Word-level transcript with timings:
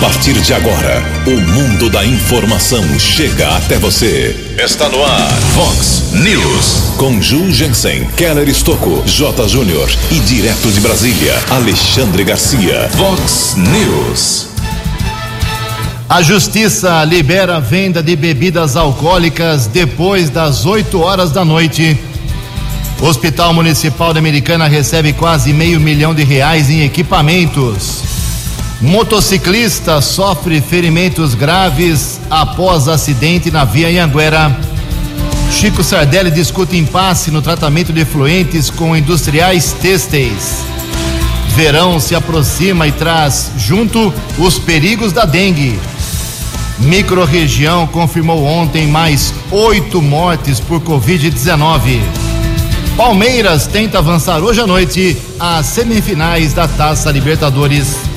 partir 0.00 0.34
de 0.34 0.52
agora, 0.52 1.02
o 1.26 1.40
mundo 1.52 1.88
da 1.88 2.04
informação 2.04 2.82
chega 2.98 3.56
até 3.56 3.78
você. 3.78 4.34
Está 4.58 4.88
no 4.88 5.02
ar, 5.02 5.30
Fox 5.54 6.12
News. 6.12 6.94
Com 6.96 7.20
Ju 7.20 7.52
Jensen, 7.52 8.06
Keller 8.16 8.48
Estocco, 8.48 9.02
J. 9.06 9.48
Júnior 9.48 9.88
e 10.10 10.20
direto 10.20 10.70
de 10.70 10.80
Brasília, 10.80 11.34
Alexandre 11.50 12.24
Garcia. 12.24 12.88
Fox 12.96 13.56
News. 13.56 14.48
A 16.08 16.22
Justiça 16.22 17.04
libera 17.04 17.56
a 17.56 17.60
venda 17.60 18.02
de 18.02 18.16
bebidas 18.16 18.76
alcoólicas 18.76 19.66
depois 19.66 20.28
das 20.30 20.66
8 20.66 21.00
horas 21.00 21.30
da 21.30 21.44
noite. 21.44 21.98
O 23.00 23.06
Hospital 23.06 23.52
Municipal 23.52 24.12
da 24.12 24.18
Americana 24.18 24.66
recebe 24.66 25.12
quase 25.12 25.52
meio 25.52 25.80
milhão 25.80 26.14
de 26.14 26.24
reais 26.24 26.70
em 26.70 26.84
equipamentos. 26.84 28.13
Motociclista 28.80 30.00
sofre 30.00 30.60
ferimentos 30.60 31.34
graves 31.34 32.20
após 32.28 32.88
acidente 32.88 33.50
na 33.50 33.64
via 33.64 33.88
Anhanguera. 33.88 34.56
Chico 35.50 35.82
Sardelli 35.82 36.30
discute 36.30 36.76
impasse 36.76 37.30
no 37.30 37.40
tratamento 37.40 37.92
de 37.92 38.00
efluentes 38.00 38.70
com 38.70 38.96
industriais 38.96 39.72
têxteis. 39.72 40.64
Verão 41.54 42.00
se 42.00 42.14
aproxima 42.14 42.86
e 42.88 42.92
traz 42.92 43.52
junto 43.56 44.12
os 44.38 44.58
perigos 44.58 45.12
da 45.12 45.24
dengue. 45.24 45.78
Microrregião 46.80 47.86
confirmou 47.86 48.44
ontem 48.44 48.88
mais 48.88 49.32
oito 49.52 50.02
mortes 50.02 50.58
por 50.58 50.80
Covid-19. 50.80 52.00
Palmeiras 52.96 53.66
tenta 53.66 53.98
avançar 53.98 54.42
hoje 54.42 54.60
à 54.60 54.66
noite 54.66 55.16
às 55.38 55.66
semifinais 55.66 56.52
da 56.52 56.66
Taça 56.66 57.10
Libertadores. 57.12 58.13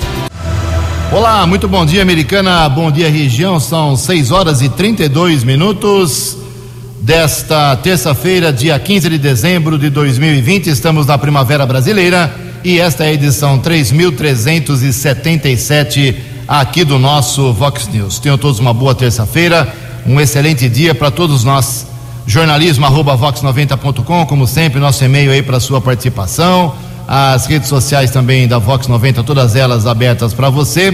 Olá, 1.09 1.47
muito 1.47 1.69
bom 1.69 1.85
dia, 1.85 2.01
americana. 2.01 2.67
Bom 2.67 2.91
dia, 2.91 3.09
região. 3.09 3.61
São 3.61 3.95
6 3.95 4.29
horas 4.29 4.61
e 4.61 4.67
32 4.67 5.45
minutos 5.45 6.35
desta 6.99 7.77
terça-feira, 7.77 8.51
dia 8.51 8.77
15 8.77 9.11
de 9.11 9.17
dezembro 9.17 9.79
de 9.79 9.89
2020. 9.89 10.67
Estamos 10.67 11.05
na 11.05 11.17
Primavera 11.17 11.65
Brasileira 11.65 12.35
e 12.61 12.77
esta 12.77 13.05
é 13.05 13.07
a 13.07 13.13
edição 13.13 13.57
3377 13.57 16.13
aqui 16.45 16.83
do 16.83 16.99
nosso 16.99 17.53
Vox 17.53 17.87
News. 17.87 18.19
Tenham 18.19 18.37
todos 18.37 18.59
uma 18.59 18.73
boa 18.73 18.93
terça-feira, 18.93 19.73
um 20.05 20.19
excelente 20.19 20.67
dia 20.67 20.93
para 20.93 21.09
todos 21.09 21.45
nós. 21.45 21.87
Jornalismo 22.25 22.85
arroba 22.85 23.17
vox90.com, 23.17 24.25
como 24.25 24.45
sempre, 24.45 24.81
nosso 24.81 25.05
e-mail 25.05 25.31
aí 25.31 25.41
para 25.41 25.61
sua 25.61 25.79
participação. 25.79 26.75
As 27.07 27.45
redes 27.45 27.69
sociais 27.69 28.11
também 28.11 28.49
da 28.49 28.59
Vox 28.59 28.87
90, 28.87 29.23
todas 29.23 29.55
elas 29.55 29.87
abertas 29.87 30.33
para 30.33 30.49
você. 30.49 30.91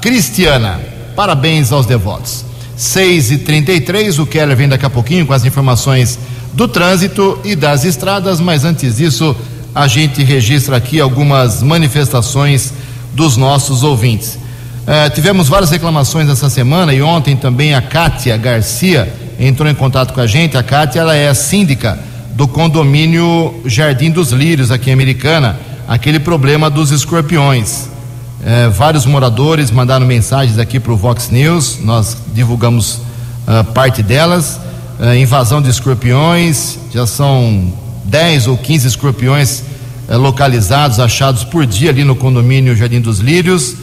Cristiana. 0.01 0.81
Parabéns 1.15 1.71
aos 1.71 1.85
devotos. 1.85 2.43
6 2.75 3.31
e 3.31 3.37
33 3.37 4.19
o 4.19 4.25
Keller 4.25 4.57
vem 4.57 4.67
daqui 4.67 4.85
a 4.85 4.89
pouquinho 4.89 5.25
com 5.25 5.31
as 5.31 5.45
informações 5.45 6.19
do 6.51 6.67
trânsito 6.67 7.39
e 7.45 7.55
das 7.55 7.85
estradas, 7.85 8.41
mas 8.41 8.65
antes 8.65 8.97
disso, 8.97 9.33
a 9.73 9.87
gente 9.87 10.21
registra 10.25 10.75
aqui 10.75 10.99
algumas 10.99 11.63
manifestações 11.63 12.73
dos 13.13 13.37
nossos 13.37 13.81
ouvintes. 13.81 14.35
Uh, 14.35 15.09
tivemos 15.15 15.47
várias 15.47 15.71
reclamações 15.71 16.27
essa 16.27 16.49
semana 16.49 16.93
e 16.93 17.01
ontem 17.01 17.37
também 17.37 17.73
a 17.73 17.81
Kátia 17.81 18.35
Garcia 18.35 19.26
entrou 19.39 19.69
em 19.69 19.75
contato 19.75 20.13
com 20.13 20.21
a 20.21 20.27
gente. 20.27 20.57
A 20.57 20.63
Kátia 20.63 20.99
ela 20.99 21.15
é 21.15 21.29
a 21.29 21.35
síndica 21.35 21.97
do 22.33 22.47
condomínio 22.47 23.61
Jardim 23.65 24.11
dos 24.11 24.31
Lírios, 24.31 24.71
aqui 24.71 24.89
em 24.89 24.93
Americana, 24.93 25.59
aquele 25.87 26.19
problema 26.19 26.69
dos 26.69 26.91
escorpiões. 26.91 27.87
Uh, 28.39 28.71
vários 28.71 29.05
moradores 29.05 29.71
mandaram 29.71 30.05
mensagens 30.05 30.59
aqui 30.59 30.79
para 30.79 30.93
o 30.93 30.97
Vox 30.97 31.29
News, 31.29 31.79
nós 31.81 32.17
divulgamos 32.33 33.01
uh, 33.47 33.63
parte 33.73 34.03
delas. 34.03 34.59
invasão 35.19 35.61
de 35.61 35.69
escorpiões, 35.69 36.77
já 36.93 37.05
são 37.05 37.73
10 38.05 38.47
ou 38.47 38.57
15 38.57 38.87
escorpiões 38.87 39.63
localizados, 40.09 40.99
achados 40.99 41.43
por 41.43 41.65
dia 41.65 41.89
ali 41.89 42.03
no 42.03 42.15
condomínio 42.15 42.75
Jardim 42.75 43.01
dos 43.01 43.19
Lírios 43.19 43.75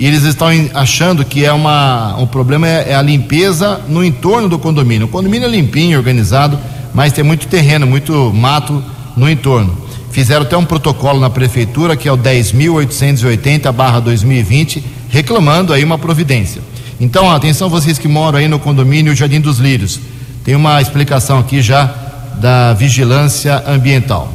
e 0.00 0.06
eles 0.06 0.24
estão 0.24 0.48
achando 0.72 1.24
que 1.26 1.44
é 1.44 1.52
uma, 1.52 2.16
um 2.16 2.26
problema 2.26 2.66
é, 2.66 2.92
é, 2.92 2.94
a 2.94 3.02
limpeza 3.02 3.82
no 3.86 4.02
entorno 4.02 4.48
do 4.48 4.58
condomínio. 4.58 5.06
O 5.06 5.10
condomínio 5.10 5.46
é 5.46 5.50
limpinho, 5.50 5.98
organizado, 5.98 6.58
mas 6.94 7.12
tem 7.12 7.22
muito 7.22 7.46
terreno, 7.46 7.86
muito 7.86 8.32
mato 8.34 8.82
no 9.14 9.28
entorno. 9.28 9.76
Fizeram 10.10 10.40
até 10.40 10.56
um 10.56 10.64
protocolo 10.64 11.20
na 11.20 11.28
prefeitura, 11.28 11.96
que 11.96 12.08
é 12.08 12.12
o 12.12 12.16
10.880/2020, 12.16 14.82
reclamando 15.10 15.74
aí 15.74 15.84
uma 15.84 15.98
providência. 15.98 16.62
Então, 16.98 17.30
atenção 17.30 17.68
vocês 17.68 17.98
que 17.98 18.08
moram 18.08 18.38
aí 18.38 18.48
no 18.48 18.58
condomínio 18.58 19.14
Jardim 19.14 19.42
dos 19.42 19.58
Lírios. 19.58 20.00
Tem 20.42 20.54
uma 20.54 20.80
explicação 20.80 21.38
aqui 21.38 21.60
já 21.60 21.94
da 22.40 22.72
vigilância 22.72 23.62
ambiental. 23.66 24.32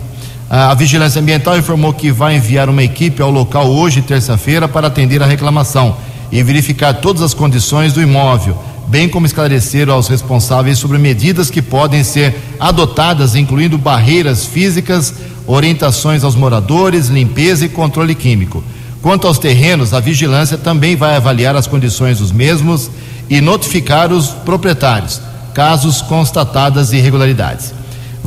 A 0.50 0.76
Vigilância 0.76 1.20
Ambiental 1.20 1.58
informou 1.58 1.92
que 1.92 2.12
vai 2.12 2.36
enviar 2.36 2.70
uma 2.70 2.84
equipe 2.84 3.20
ao 3.20 3.32
local 3.32 3.68
hoje, 3.68 4.04
terça-feira, 4.04 4.68
para 4.68 4.88
atender 4.88 5.24
a 5.24 5.26
reclamação 5.26 5.98
e 6.32 6.42
verificar 6.44 6.94
todas 6.94 7.24
as 7.24 7.34
condições 7.34 7.94
do 7.94 8.02
imóvel, 8.02 8.56
bem 8.88 9.10
como 9.10 9.26
esclarecer 9.26 9.90
aos 9.90 10.08
responsáveis 10.08 10.78
sobre 10.78 11.00
medidas 11.00 11.50
que 11.50 11.64
podem 11.64 12.04
ser 12.04 12.36
adotadas, 12.60 13.36
incluindo 13.36 13.76
barreiras 13.76 14.46
físicas, 14.46 15.16
orientações 15.48 16.24
aos 16.24 16.36
moradores, 16.36 17.08
limpeza 17.08 17.66
e 17.66 17.70
controle 17.70 18.14
químico. 18.14 18.64
Quanto 19.02 19.26
aos 19.28 19.40
terrenos, 19.40 19.96
a 19.96 20.00
vigilância 20.00 20.60
também 20.60 20.96
vai 20.96 21.16
avaliar 21.16 21.56
as 21.56 21.66
condições 21.66 22.20
dos 22.20 22.32
mesmos 22.32 22.92
e 23.28 23.42
notificar 23.42 24.12
os 24.12 24.30
proprietários, 24.30 25.20
casos 25.56 26.04
constatadas 26.04 26.94
irregularidades. 26.94 27.74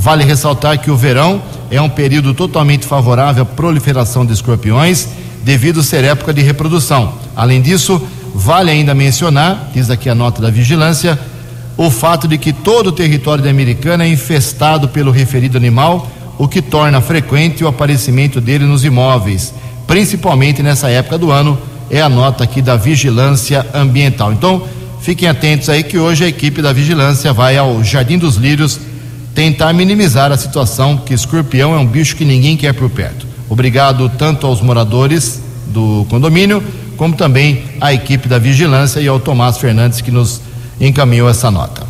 Vale 0.00 0.22
ressaltar 0.22 0.78
que 0.78 0.92
o 0.92 0.97
verão 0.97 1.42
é 1.72 1.82
um 1.82 1.88
período 1.88 2.32
totalmente 2.32 2.86
favorável 2.86 3.42
à 3.42 3.44
proliferação 3.44 4.25
de 4.25 4.32
escorpiões, 4.32 5.09
devido 5.42 5.82
ser 5.82 6.04
época 6.04 6.32
de 6.32 6.41
reprodução. 6.41 7.14
Além 7.34 7.60
disso, 7.60 8.00
vale 8.32 8.70
ainda 8.70 8.94
mencionar, 8.94 9.70
diz 9.75 9.91
aqui 9.91 10.08
a 10.08 10.14
nota 10.14 10.41
da 10.41 10.50
vigilância, 10.50 11.19
o 11.76 11.91
fato 11.91 12.28
de 12.28 12.38
que 12.38 12.53
todo 12.53 12.87
o 12.87 12.92
território 12.92 13.42
da 13.42 13.50
Americana 13.50 14.04
é 14.04 14.08
infestado 14.08 14.87
pelo 14.88 15.10
referido 15.10 15.58
animal, 15.58 16.08
o 16.38 16.47
que 16.47 16.62
torna 16.62 17.00
frequente 17.00 17.64
o 17.64 17.69
aparecimento 17.69 18.41
dele 18.41 18.66
nos 18.66 18.84
imóveis, 18.84 19.53
principalmente 19.84 20.62
nessa 20.62 20.88
época 20.88 21.19
do 21.19 21.32
ano, 21.32 21.58
é 21.91 22.00
a 22.00 22.08
nota 22.08 22.44
aqui 22.44 22.62
da 22.62 22.76
vigilância 22.76 23.66
ambiental. 23.75 24.32
Então, 24.32 24.62
fiquem 25.00 25.28
atentos 25.28 25.69
aí 25.69 25.82
que 25.82 25.98
hoje 25.98 26.22
a 26.22 26.28
equipe 26.28 26.62
da 26.62 26.72
vigilância 26.72 27.32
vai 27.32 27.56
ao 27.56 27.82
Jardim 27.82 28.16
dos 28.16 28.37
Lírios 28.37 28.78
tentar 29.34 29.72
minimizar 29.72 30.33
a 30.33 30.37
situação, 30.37 30.97
que 30.97 31.15
escorpião 31.15 31.75
é 31.75 31.78
um 31.78 31.87
bicho 31.87 32.16
que 32.16 32.25
ninguém 32.25 32.56
quer 32.56 32.72
por 32.75 32.91
perto. 32.91 33.26
Obrigado 33.49 34.11
tanto 34.19 34.47
aos 34.47 34.61
moradores 34.61 35.41
do 35.69 36.06
condomínio, 36.11 36.62
como 36.97 37.14
também 37.14 37.62
à 37.81 37.93
equipe 37.93 38.29
da 38.29 38.38
vigilância 38.38 39.00
e 39.00 39.08
ao 39.08 39.20
Tomás 39.20 39.58
Fernandes 39.58 40.00
que 40.00 40.11
nos 40.11 40.41
encaminhou 40.81 41.29
essa 41.29 41.50
nota. 41.50 41.87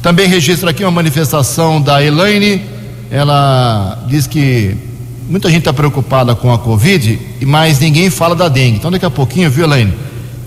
Também 0.00 0.28
registro 0.28 0.68
aqui 0.68 0.82
uma 0.82 0.90
manifestação 0.90 1.80
da 1.80 2.02
Elaine. 2.02 2.62
Ela 3.10 4.04
diz 4.08 4.26
que 4.26 4.76
muita 5.28 5.48
gente 5.48 5.60
está 5.60 5.72
preocupada 5.72 6.34
com 6.34 6.52
a 6.52 6.58
Covid, 6.58 7.18
mas 7.46 7.78
ninguém 7.78 8.10
fala 8.10 8.34
da 8.34 8.48
dengue. 8.48 8.78
Então, 8.78 8.90
daqui 8.90 9.04
a 9.04 9.10
pouquinho, 9.10 9.50
viu, 9.50 9.64
Elaine? 9.64 9.92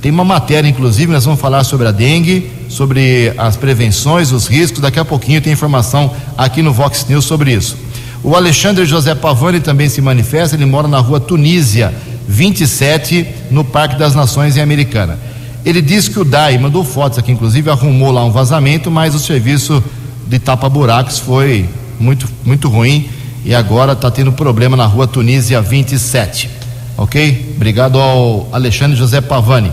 Tem 0.05 0.11
uma 0.11 0.23
matéria, 0.23 0.69
inclusive, 0.69 1.11
nós 1.11 1.25
vamos 1.25 1.41
falar 1.41 1.63
sobre 1.63 1.87
a 1.87 1.91
dengue, 1.91 2.47
sobre 2.69 3.33
as 3.39 3.57
prevenções, 3.57 4.31
os 4.31 4.45
riscos. 4.45 4.79
Daqui 4.79 4.99
a 4.99 5.03
pouquinho 5.03 5.41
tem 5.41 5.51
informação 5.51 6.13
aqui 6.37 6.61
no 6.61 6.71
Vox 6.71 7.07
News 7.09 7.25
sobre 7.25 7.51
isso. 7.51 7.75
O 8.23 8.35
Alexandre 8.35 8.85
José 8.85 9.15
Pavani 9.15 9.59
também 9.61 9.89
se 9.89 10.03
manifesta, 10.03 10.55
ele 10.55 10.67
mora 10.67 10.87
na 10.87 10.99
rua 10.99 11.19
Tunísia, 11.19 11.91
27, 12.27 13.25
no 13.49 13.63
Parque 13.63 13.95
das 13.95 14.13
Nações 14.13 14.55
em 14.55 14.61
Americana. 14.61 15.17
Ele 15.65 15.81
diz 15.81 16.07
que 16.07 16.19
o 16.19 16.23
DAI 16.23 16.59
mandou 16.59 16.83
fotos 16.83 17.17
aqui, 17.17 17.31
inclusive 17.31 17.71
arrumou 17.71 18.11
lá 18.11 18.23
um 18.23 18.31
vazamento, 18.31 18.91
mas 18.91 19.15
o 19.15 19.19
serviço 19.19 19.83
de 20.27 20.37
tapa-buracos 20.37 21.17
foi 21.17 21.67
muito, 21.99 22.29
muito 22.45 22.69
ruim 22.69 23.09
e 23.43 23.55
agora 23.55 23.93
está 23.93 24.11
tendo 24.11 24.31
problema 24.31 24.77
na 24.77 24.85
rua 24.85 25.07
Tunísia 25.07 25.63
27. 25.63 26.47
Ok? 26.95 27.53
Obrigado 27.55 27.99
ao 27.99 28.47
Alexandre 28.51 28.95
José 28.95 29.19
Pavani. 29.19 29.71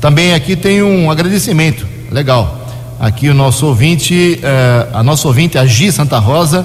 Também 0.00 0.32
aqui 0.32 0.54
tem 0.54 0.80
um 0.80 1.10
agradecimento, 1.10 1.84
legal. 2.10 2.66
Aqui 3.00 3.28
o 3.28 3.34
nosso 3.34 3.66
ouvinte, 3.66 4.38
eh, 4.40 4.86
a 4.92 5.02
nossa 5.02 5.26
ouvinte, 5.26 5.58
a 5.58 5.66
Gi 5.66 5.90
Santa 5.90 6.18
Rosa. 6.18 6.64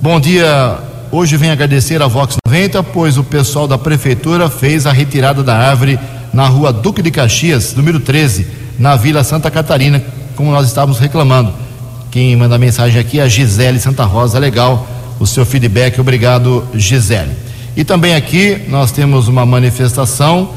Bom 0.00 0.20
dia, 0.20 0.78
hoje 1.10 1.36
vem 1.36 1.50
agradecer 1.50 2.00
a 2.00 2.06
Vox 2.06 2.36
90, 2.46 2.82
pois 2.84 3.18
o 3.18 3.24
pessoal 3.24 3.66
da 3.66 3.76
prefeitura 3.76 4.48
fez 4.48 4.86
a 4.86 4.92
retirada 4.92 5.42
da 5.42 5.56
árvore 5.56 5.98
na 6.32 6.46
rua 6.46 6.72
Duque 6.72 7.02
de 7.02 7.10
Caxias, 7.10 7.74
número 7.74 7.98
13, 7.98 8.46
na 8.78 8.94
Vila 8.94 9.24
Santa 9.24 9.50
Catarina, 9.50 10.00
como 10.36 10.52
nós 10.52 10.68
estávamos 10.68 11.00
reclamando. 11.00 11.52
Quem 12.08 12.36
manda 12.36 12.56
mensagem 12.56 13.00
aqui 13.00 13.18
é 13.18 13.24
a 13.24 13.28
Gisele 13.28 13.80
Santa 13.80 14.04
Rosa, 14.04 14.38
legal 14.38 14.86
o 15.18 15.26
seu 15.26 15.44
feedback, 15.44 16.00
obrigado 16.00 16.64
Gisele. 16.74 17.32
E 17.76 17.82
também 17.82 18.14
aqui 18.14 18.62
nós 18.68 18.92
temos 18.92 19.26
uma 19.26 19.44
manifestação 19.44 20.50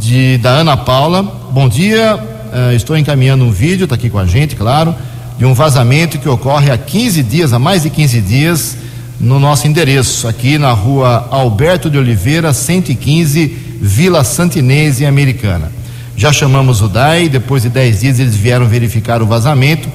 de 0.00 0.38
da 0.38 0.50
Ana 0.50 0.76
Paula. 0.76 1.41
Bom 1.52 1.68
dia, 1.68 2.16
uh, 2.16 2.74
estou 2.74 2.96
encaminhando 2.96 3.44
um 3.44 3.50
vídeo, 3.50 3.84
está 3.84 3.94
aqui 3.94 4.08
com 4.08 4.18
a 4.18 4.24
gente, 4.24 4.56
claro, 4.56 4.94
de 5.36 5.44
um 5.44 5.52
vazamento 5.52 6.18
que 6.18 6.26
ocorre 6.26 6.70
há 6.70 6.78
15 6.78 7.22
dias, 7.22 7.52
há 7.52 7.58
mais 7.58 7.82
de 7.82 7.90
15 7.90 8.20
dias, 8.22 8.76
no 9.20 9.38
nosso 9.38 9.66
endereço, 9.66 10.26
aqui 10.26 10.56
na 10.56 10.72
rua 10.72 11.28
Alberto 11.30 11.90
de 11.90 11.98
Oliveira, 11.98 12.54
115, 12.54 13.48
Vila 13.82 14.24
Santinese 14.24 15.04
Americana. 15.04 15.70
Já 16.16 16.32
chamamos 16.32 16.80
o 16.80 16.88
DAI, 16.88 17.28
depois 17.28 17.64
de 17.64 17.68
10 17.68 18.00
dias 18.00 18.18
eles 18.18 18.34
vieram 18.34 18.66
verificar 18.66 19.20
o 19.20 19.26
vazamento, 19.26 19.90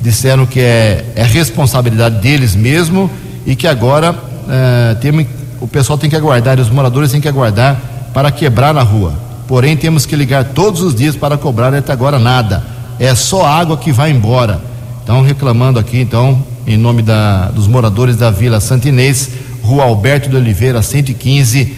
disseram 0.00 0.46
que 0.46 0.60
é, 0.60 1.04
é 1.16 1.24
responsabilidade 1.24 2.20
deles 2.20 2.54
mesmo 2.54 3.10
e 3.44 3.56
que 3.56 3.66
agora 3.66 4.12
uh, 4.12 4.94
tem, 5.00 5.26
o 5.60 5.66
pessoal 5.66 5.98
tem 5.98 6.08
que 6.08 6.14
aguardar, 6.14 6.60
os 6.60 6.70
moradores 6.70 7.10
têm 7.10 7.20
que 7.20 7.26
aguardar 7.26 7.76
para 8.14 8.30
quebrar 8.30 8.72
na 8.72 8.82
rua. 8.82 9.31
Porém, 9.46 9.76
temos 9.76 10.06
que 10.06 10.16
ligar 10.16 10.44
todos 10.44 10.80
os 10.82 10.94
dias 10.94 11.16
para 11.16 11.36
cobrar, 11.36 11.74
até 11.74 11.92
agora 11.92 12.18
nada. 12.18 12.64
É 12.98 13.14
só 13.14 13.44
água 13.44 13.76
que 13.76 13.92
vai 13.92 14.10
embora. 14.10 14.60
Então, 15.02 15.22
reclamando 15.22 15.78
aqui, 15.78 15.98
então, 15.98 16.44
em 16.66 16.76
nome 16.76 17.02
da, 17.02 17.46
dos 17.46 17.66
moradores 17.66 18.16
da 18.16 18.30
Vila 18.30 18.60
Santinês, 18.60 19.30
Rua 19.62 19.84
Alberto 19.84 20.28
de 20.28 20.36
Oliveira, 20.36 20.82
115, 20.82 21.76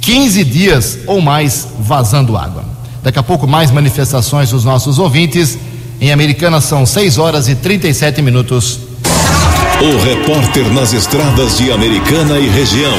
15 0.00 0.44
dias 0.44 0.98
ou 1.06 1.20
mais 1.20 1.68
vazando 1.80 2.36
água. 2.36 2.64
Daqui 3.02 3.18
a 3.18 3.22
pouco, 3.22 3.46
mais 3.46 3.70
manifestações 3.70 4.50
dos 4.50 4.64
nossos 4.64 4.98
ouvintes. 4.98 5.58
Em 6.00 6.12
Americana 6.12 6.60
são 6.60 6.84
6 6.84 7.18
horas 7.18 7.48
e 7.48 7.54
37 7.54 8.20
minutos. 8.20 8.80
O 9.80 10.02
repórter 10.02 10.68
nas 10.72 10.92
estradas 10.92 11.58
de 11.58 11.70
Americana 11.70 12.38
e 12.38 12.48
região, 12.48 12.96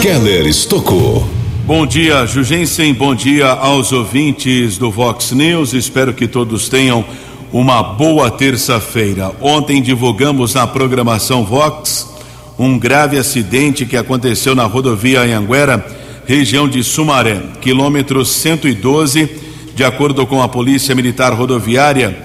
Keller 0.00 0.46
Estocou. 0.46 1.35
Bom 1.66 1.84
dia, 1.84 2.24
Jugensen. 2.26 2.94
Bom 2.94 3.12
dia 3.12 3.48
aos 3.48 3.90
ouvintes 3.90 4.78
do 4.78 4.88
Vox 4.88 5.32
News. 5.32 5.72
Espero 5.72 6.14
que 6.14 6.28
todos 6.28 6.68
tenham 6.68 7.04
uma 7.52 7.82
boa 7.82 8.30
terça-feira. 8.30 9.32
Ontem 9.40 9.82
divulgamos 9.82 10.54
na 10.54 10.64
programação 10.64 11.44
Vox 11.44 12.08
um 12.56 12.78
grave 12.78 13.18
acidente 13.18 13.84
que 13.84 13.96
aconteceu 13.96 14.54
na 14.54 14.62
rodovia 14.62 15.22
Anhanguera, 15.22 15.84
região 16.24 16.68
de 16.68 16.84
Sumaré, 16.84 17.42
quilômetro 17.60 18.24
112, 18.24 19.28
de 19.74 19.82
acordo 19.82 20.24
com 20.24 20.40
a 20.40 20.48
Polícia 20.48 20.94
Militar 20.94 21.32
Rodoviária 21.32 22.16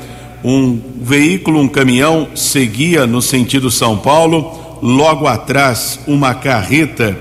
um 0.43 0.79
veículo, 1.01 1.59
um 1.59 1.67
caminhão, 1.67 2.27
seguia 2.35 3.05
no 3.05 3.21
sentido 3.21 3.69
São 3.69 3.97
Paulo. 3.97 4.79
Logo 4.81 5.27
atrás, 5.27 5.99
uma 6.07 6.33
carreta 6.33 7.17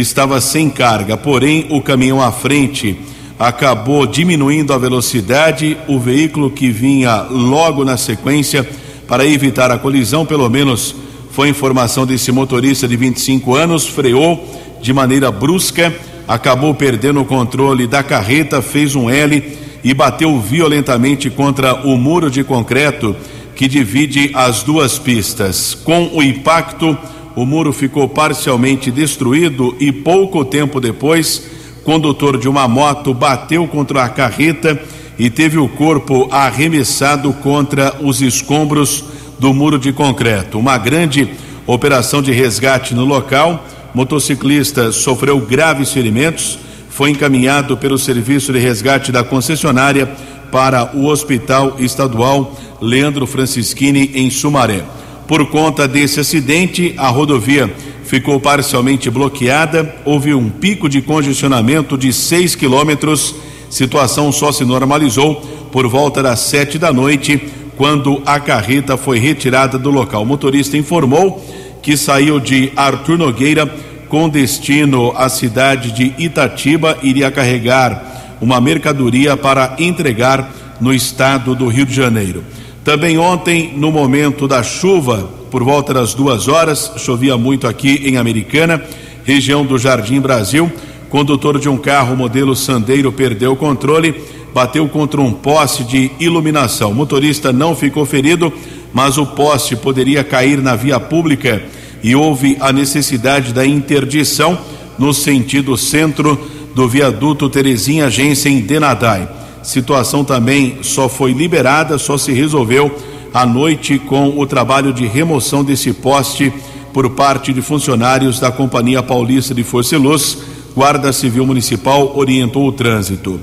estava 0.00 0.40
sem 0.40 0.68
carga, 0.68 1.16
porém, 1.16 1.66
o 1.70 1.80
caminhão 1.80 2.20
à 2.20 2.32
frente 2.32 2.98
acabou 3.38 4.06
diminuindo 4.06 4.72
a 4.72 4.78
velocidade. 4.78 5.76
O 5.86 5.98
veículo 5.98 6.50
que 6.50 6.70
vinha 6.70 7.22
logo 7.30 7.84
na 7.84 7.96
sequência, 7.96 8.68
para 9.06 9.26
evitar 9.26 9.70
a 9.70 9.78
colisão, 9.78 10.26
pelo 10.26 10.48
menos 10.48 10.94
foi 11.30 11.48
informação 11.48 12.06
desse 12.06 12.32
motorista 12.32 12.88
de 12.88 12.96
25 12.96 13.54
anos, 13.54 13.86
freou 13.86 14.44
de 14.80 14.92
maneira 14.92 15.30
brusca, 15.30 15.94
acabou 16.26 16.74
perdendo 16.74 17.20
o 17.20 17.24
controle 17.24 17.86
da 17.86 18.02
carreta, 18.02 18.62
fez 18.62 18.94
um 18.94 19.10
L 19.10 19.42
e 19.82 19.92
bateu 19.92 20.40
violentamente 20.40 21.28
contra 21.28 21.74
o 21.86 21.96
muro 21.96 22.30
de 22.30 22.42
concreto 22.42 23.14
que 23.54 23.68
divide 23.68 24.30
as 24.34 24.62
duas 24.62 24.98
pistas. 24.98 25.74
Com 25.74 26.10
o 26.14 26.22
impacto, 26.22 26.96
o 27.36 27.44
muro 27.44 27.72
ficou 27.72 28.08
parcialmente 28.08 28.90
destruído 28.90 29.76
e 29.80 29.90
pouco 29.90 30.44
tempo 30.44 30.80
depois, 30.80 31.50
condutor 31.84 32.38
de 32.38 32.48
uma 32.48 32.66
moto 32.68 33.12
bateu 33.12 33.66
contra 33.66 34.04
a 34.04 34.08
carreta 34.08 34.80
e 35.18 35.28
teve 35.30 35.58
o 35.58 35.68
corpo 35.68 36.28
arremessado 36.30 37.32
contra 37.34 37.96
os 38.00 38.20
escombros 38.20 39.04
do 39.38 39.52
muro 39.52 39.78
de 39.78 39.92
concreto. 39.92 40.58
Uma 40.58 40.78
grande 40.78 41.28
operação 41.66 42.22
de 42.22 42.32
resgate 42.32 42.94
no 42.94 43.04
local. 43.04 43.64
Motociclista 43.94 44.90
sofreu 44.90 45.40
graves 45.40 45.92
ferimentos 45.92 46.58
foi 46.94 47.10
encaminhado 47.10 47.76
pelo 47.76 47.98
serviço 47.98 48.52
de 48.52 48.58
resgate 48.60 49.10
da 49.10 49.24
concessionária 49.24 50.08
para 50.52 50.96
o 50.96 51.06
Hospital 51.06 51.74
Estadual 51.80 52.56
Leandro 52.80 53.26
Francischini, 53.26 54.12
em 54.14 54.30
Sumaré. 54.30 54.84
Por 55.26 55.46
conta 55.48 55.88
desse 55.88 56.20
acidente, 56.20 56.94
a 56.98 57.08
rodovia 57.08 57.72
ficou 58.04 58.38
parcialmente 58.38 59.08
bloqueada, 59.08 59.94
houve 60.04 60.34
um 60.34 60.50
pico 60.50 60.88
de 60.88 61.00
congestionamento 61.00 61.96
de 61.96 62.12
6 62.12 62.54
quilômetros. 62.54 63.34
Situação 63.70 64.30
só 64.30 64.52
se 64.52 64.64
normalizou 64.64 65.36
por 65.72 65.88
volta 65.88 66.22
das 66.22 66.38
sete 66.38 66.78
da 66.78 66.92
noite, 66.92 67.42
quando 67.76 68.22
a 68.24 68.38
carreta 68.38 68.96
foi 68.96 69.18
retirada 69.18 69.76
do 69.76 69.90
local. 69.90 70.22
O 70.22 70.26
motorista 70.26 70.76
informou 70.76 71.44
que 71.82 71.96
saiu 71.96 72.38
de 72.38 72.70
Arthur 72.76 73.18
Nogueira 73.18 73.66
com 74.08 74.28
destino 74.28 75.12
à 75.16 75.28
cidade 75.28 75.90
de 75.90 76.14
Itatiba, 76.16 76.96
iria 77.02 77.32
carregar 77.32 78.36
uma 78.40 78.60
mercadoria 78.60 79.36
para 79.36 79.74
entregar 79.78 80.54
no 80.80 80.94
estado 80.94 81.54
do 81.54 81.66
Rio 81.66 81.86
de 81.86 81.94
Janeiro. 81.94 82.44
Também 82.84 83.16
ontem, 83.16 83.72
no 83.74 83.90
momento 83.90 84.46
da 84.46 84.62
chuva, 84.62 85.26
por 85.50 85.64
volta 85.64 85.94
das 85.94 86.12
duas 86.12 86.48
horas, 86.48 86.92
chovia 86.98 87.38
muito 87.38 87.66
aqui 87.66 88.02
em 88.04 88.18
Americana, 88.18 88.84
região 89.24 89.64
do 89.64 89.78
Jardim 89.78 90.20
Brasil. 90.20 90.70
Condutor 91.08 91.58
de 91.58 91.66
um 91.66 91.78
carro 91.78 92.14
modelo 92.14 92.54
Sandeiro 92.54 93.10
perdeu 93.10 93.52
o 93.52 93.56
controle, 93.56 94.14
bateu 94.52 94.86
contra 94.86 95.18
um 95.18 95.32
poste 95.32 95.82
de 95.82 96.10
iluminação. 96.20 96.90
O 96.90 96.94
motorista 96.94 97.54
não 97.54 97.74
ficou 97.74 98.04
ferido, 98.04 98.52
mas 98.92 99.16
o 99.16 99.24
poste 99.24 99.74
poderia 99.74 100.22
cair 100.22 100.60
na 100.60 100.76
via 100.76 101.00
pública 101.00 101.62
e 102.02 102.14
houve 102.14 102.58
a 102.60 102.70
necessidade 102.70 103.54
da 103.54 103.64
interdição 103.64 104.58
no 104.98 105.14
sentido 105.14 105.74
centro 105.78 106.38
do 106.74 106.86
viaduto 106.86 107.48
Terezinha 107.48 108.06
Agência 108.06 108.50
Denadai. 108.60 109.26
Situação 109.64 110.24
também 110.24 110.78
só 110.82 111.08
foi 111.08 111.32
liberada, 111.32 111.98
só 111.98 112.16
se 112.16 112.32
resolveu 112.32 112.94
à 113.32 113.44
noite 113.44 113.98
com 113.98 114.38
o 114.38 114.46
trabalho 114.46 114.92
de 114.92 115.06
remoção 115.06 115.64
desse 115.64 115.92
poste 115.92 116.52
por 116.92 117.10
parte 117.10 117.52
de 117.52 117.60
funcionários 117.60 118.38
da 118.38 118.52
Companhia 118.52 119.02
Paulista 119.02 119.54
de 119.54 119.64
Força 119.64 119.96
e 119.96 119.98
Luz. 119.98 120.38
Guarda 120.76 121.12
Civil 121.12 121.46
Municipal 121.46 122.12
orientou 122.16 122.68
o 122.68 122.72
trânsito. 122.72 123.40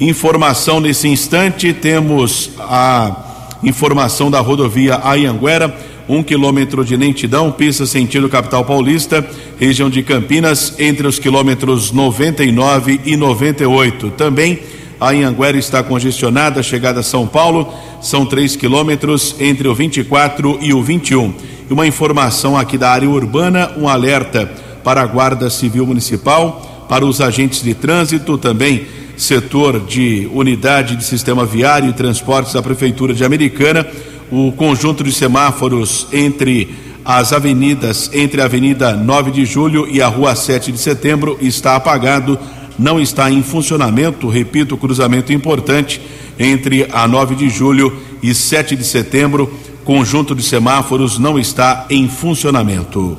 Informação 0.00 0.80
nesse 0.80 1.08
instante, 1.08 1.72
temos 1.72 2.50
a 2.58 3.58
informação 3.62 4.30
da 4.30 4.40
rodovia 4.40 5.00
Ayanguera 5.02 5.74
um 6.08 6.22
quilômetro 6.22 6.84
de 6.84 6.96
lentidão, 6.96 7.50
pista 7.50 7.86
sentido 7.86 8.28
capital 8.28 8.64
paulista, 8.64 9.26
região 9.58 9.88
de 9.88 10.02
Campinas, 10.02 10.74
entre 10.78 11.06
os 11.06 11.18
quilômetros 11.18 11.90
99 11.90 13.00
e 13.04 13.16
98. 13.16 14.10
Também 14.10 14.58
a 15.04 15.10
Anhanguera 15.10 15.58
está 15.58 15.82
congestionada, 15.82 16.62
chegada 16.62 17.00
a 17.00 17.02
São 17.02 17.26
Paulo, 17.26 17.70
são 18.00 18.24
três 18.24 18.56
quilômetros 18.56 19.36
entre 19.38 19.68
o 19.68 19.74
24 19.74 20.58
e 20.62 20.72
o 20.72 20.82
21. 20.82 21.34
E 21.68 21.72
uma 21.72 21.86
informação 21.86 22.56
aqui 22.56 22.78
da 22.78 22.90
área 22.90 23.08
urbana, 23.08 23.70
um 23.76 23.86
alerta 23.86 24.50
para 24.82 25.02
a 25.02 25.06
Guarda 25.06 25.50
Civil 25.50 25.86
Municipal, 25.86 26.86
para 26.88 27.04
os 27.04 27.20
agentes 27.20 27.62
de 27.62 27.74
trânsito, 27.74 28.38
também 28.38 28.86
setor 29.14 29.78
de 29.80 30.26
unidade 30.32 30.96
de 30.96 31.04
sistema 31.04 31.44
viário 31.44 31.90
e 31.90 31.92
transportes 31.92 32.54
da 32.54 32.62
Prefeitura 32.62 33.12
de 33.12 33.24
Americana. 33.24 33.86
O 34.32 34.52
conjunto 34.52 35.04
de 35.04 35.12
semáforos 35.12 36.08
entre 36.14 36.74
as 37.04 37.34
avenidas, 37.34 38.10
entre 38.14 38.40
a 38.40 38.46
Avenida 38.46 38.96
9 38.96 39.30
de 39.30 39.44
Julho 39.44 39.86
e 39.86 40.00
a 40.00 40.08
Rua 40.08 40.34
7 40.34 40.72
de 40.72 40.78
Setembro, 40.78 41.36
está 41.42 41.76
apagado, 41.76 42.38
não 42.78 43.00
está 43.00 43.30
em 43.30 43.42
funcionamento. 43.42 44.28
Repito, 44.28 44.76
cruzamento 44.76 45.32
importante 45.32 46.00
entre 46.38 46.88
a 46.92 47.06
9 47.06 47.34
de 47.34 47.48
Julho 47.48 47.96
e 48.22 48.34
7 48.34 48.76
de 48.76 48.84
Setembro. 48.84 49.52
Conjunto 49.84 50.34
de 50.34 50.42
semáforos 50.42 51.18
não 51.18 51.38
está 51.38 51.86
em 51.90 52.08
funcionamento. 52.08 53.18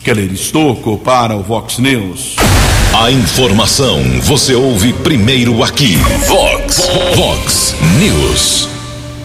Keller 0.00 0.30
Estocco 0.32 0.98
para 0.98 1.34
o 1.34 1.42
Vox 1.42 1.78
News. 1.78 2.36
A 2.92 3.10
informação 3.10 4.00
você 4.22 4.54
ouve 4.54 4.92
primeiro 4.92 5.64
aqui. 5.64 5.96
Vox, 6.28 6.82
Vox 7.16 7.74
News. 7.98 8.68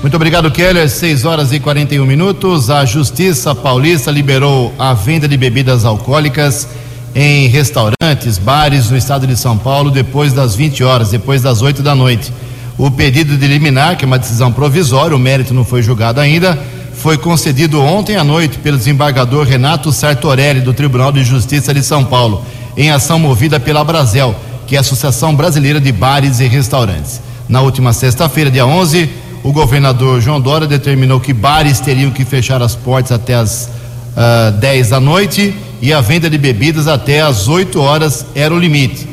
Muito 0.01 0.15
obrigado, 0.15 0.49
Keller. 0.49 0.89
6 0.89 1.25
horas 1.25 1.51
e 1.51 1.59
41 1.59 2.05
minutos. 2.05 2.69
A 2.69 2.85
Justiça 2.85 3.53
Paulista 3.53 4.09
liberou 4.09 4.73
a 4.79 4.93
venda 4.93 5.27
de 5.27 5.35
bebidas 5.35 5.83
alcoólicas 5.83 6.69
em 7.15 7.47
restaurantes, 7.47 8.37
bares 8.37 8.89
no 8.89 8.97
estado 8.97 9.25
de 9.25 9.35
São 9.35 9.57
Paulo 9.57 9.91
depois 9.91 10.33
das 10.33 10.55
20 10.55 10.83
horas, 10.83 11.09
depois 11.09 11.41
das 11.41 11.61
8 11.61 11.81
da 11.81 11.95
noite. 11.95 12.31
O 12.77 12.89
pedido 12.89 13.35
de 13.35 13.47
liminar, 13.47 13.97
que 13.97 14.05
é 14.05 14.07
uma 14.07 14.19
decisão 14.19 14.51
provisória, 14.51 15.15
o 15.15 15.19
mérito 15.19 15.53
não 15.53 15.65
foi 15.65 15.81
julgado 15.81 16.21
ainda, 16.21 16.57
foi 16.93 17.17
concedido 17.17 17.81
ontem 17.81 18.15
à 18.15 18.23
noite 18.23 18.57
pelo 18.59 18.77
desembargador 18.77 19.45
Renato 19.45 19.91
Sartorelli, 19.91 20.61
do 20.61 20.73
Tribunal 20.73 21.11
de 21.11 21.23
Justiça 21.23 21.73
de 21.73 21.81
São 21.81 22.05
Paulo, 22.05 22.43
em 22.77 22.91
ação 22.91 23.19
movida 23.19 23.59
pela 23.59 23.83
Brasel, 23.83 24.35
que 24.67 24.75
é 24.75 24.77
a 24.77 24.81
Associação 24.81 25.35
Brasileira 25.35 25.79
de 25.79 25.91
Bares 25.91 26.39
e 26.39 26.47
Restaurantes. 26.47 27.21
Na 27.47 27.61
última 27.61 27.91
sexta-feira, 27.91 28.51
dia 28.51 28.65
11, 28.65 29.09
o 29.43 29.51
governador 29.51 30.21
João 30.21 30.39
Dória 30.39 30.67
determinou 30.67 31.19
que 31.19 31.33
bares 31.33 31.79
teriam 31.79 32.11
que 32.11 32.23
fechar 32.23 32.61
as 32.61 32.75
portas 32.75 33.11
até 33.11 33.33
as 33.33 33.63
uh, 33.63 33.69
ah, 34.17 34.51
10 34.51 34.89
da 34.89 34.99
noite 34.99 35.55
e 35.81 35.93
a 35.93 36.01
venda 36.01 36.29
de 36.29 36.37
bebidas 36.37 36.87
até 36.87 37.21
as 37.21 37.47
8 37.47 37.79
horas 37.79 38.25
era 38.35 38.53
o 38.53 38.59
limite. 38.59 39.07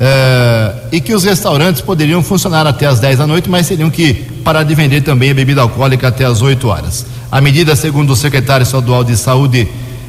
Uh, 0.00 0.80
e 0.92 1.00
que 1.00 1.12
os 1.14 1.24
restaurantes 1.24 1.82
poderiam 1.82 2.22
funcionar 2.22 2.66
até 2.66 2.86
as 2.86 3.00
10 3.00 3.18
da 3.18 3.26
noite, 3.26 3.50
mas 3.50 3.68
teriam 3.68 3.90
que 3.90 4.14
parar 4.42 4.62
de 4.62 4.74
vender 4.74 5.02
também 5.02 5.30
a 5.30 5.34
bebida 5.34 5.60
alcoólica 5.60 6.08
até 6.08 6.24
as 6.24 6.40
8 6.40 6.66
horas. 6.68 7.04
A 7.30 7.40
medida, 7.40 7.76
segundo 7.76 8.14
o 8.14 8.16
secretário 8.16 8.64
estadual 8.64 9.04
de 9.04 9.14
saúde, 9.16 9.68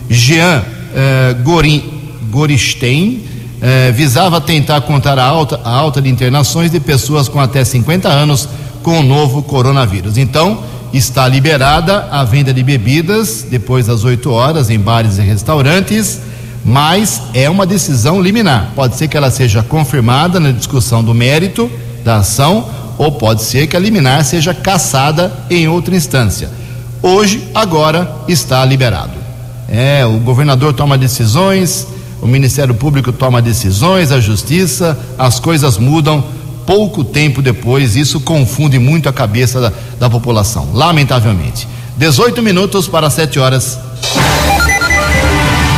Jean 0.10 0.62
uh, 0.62 1.44
Gorin, 1.44 1.84
Goristein, 2.30 3.26
uh, 3.58 3.94
visava 3.94 4.40
tentar 4.40 4.80
contar 4.82 5.20
a 5.20 5.26
alta, 5.26 5.60
a 5.64 5.70
alta 5.70 6.02
de 6.02 6.10
internações 6.10 6.72
de 6.72 6.80
pessoas 6.80 7.28
com 7.28 7.40
até 7.40 7.64
50 7.64 8.08
anos 8.08 8.48
com 8.82 9.00
o 9.00 9.04
novo 9.04 9.44
coronavírus. 9.44 10.18
Então, 10.18 10.64
está 10.94 11.28
liberada 11.28 12.08
a 12.12 12.24
venda 12.24 12.54
de 12.54 12.64
bebidas 12.64 13.46
depois 13.50 13.88
das 13.88 14.04
8 14.04 14.30
horas 14.32 14.70
em 14.70 14.80
bares 14.80 15.18
e 15.18 15.22
restaurantes 15.22 16.22
mas 16.64 17.24
é 17.34 17.50
uma 17.50 17.66
decisão 17.66 18.22
liminar. 18.22 18.72
Pode 18.76 18.96
ser 18.96 19.08
que 19.08 19.18
ela 19.18 19.32
seja 19.32 19.64
confirmada 19.64 20.40
na 20.40 20.52
discussão 20.52 21.04
do 21.04 21.14
mérito 21.14 21.70
da 22.04 22.18
ação, 22.18 22.70
ou 22.98 23.12
pode 23.12 23.42
ser 23.44 23.68
que 23.68 23.76
a 23.76 23.80
liminar 23.80 24.24
seja 24.24 24.54
cassada 24.54 25.32
em 25.50 25.68
outra 25.68 25.96
instância. 25.96 26.50
Hoje, 27.02 27.48
agora, 27.54 28.10
está 28.28 28.64
liberado. 28.64 29.14
É, 29.68 30.06
o 30.06 30.20
governador 30.20 30.74
toma 30.74 30.98
decisões, 30.98 31.88
o 32.22 32.28
Ministério 32.28 32.76
Público 32.76 33.12
toma 33.12 33.42
decisões, 33.42 34.12
a 34.12 34.20
Justiça, 34.20 35.00
as 35.18 35.40
coisas 35.40 35.78
mudam 35.78 36.24
pouco 36.66 37.04
tempo 37.04 37.42
depois, 37.42 37.96
isso 37.96 38.20
confunde 38.20 38.80
muito 38.80 39.08
a 39.10 39.14
cabeça 39.14 39.60
da, 39.60 39.74
da 40.00 40.10
população, 40.10 40.70
lamentavelmente. 40.74 41.68
18 41.98 42.42
minutos 42.42 42.88
para 42.88 43.10
7 43.10 43.40
horas. 43.40 43.78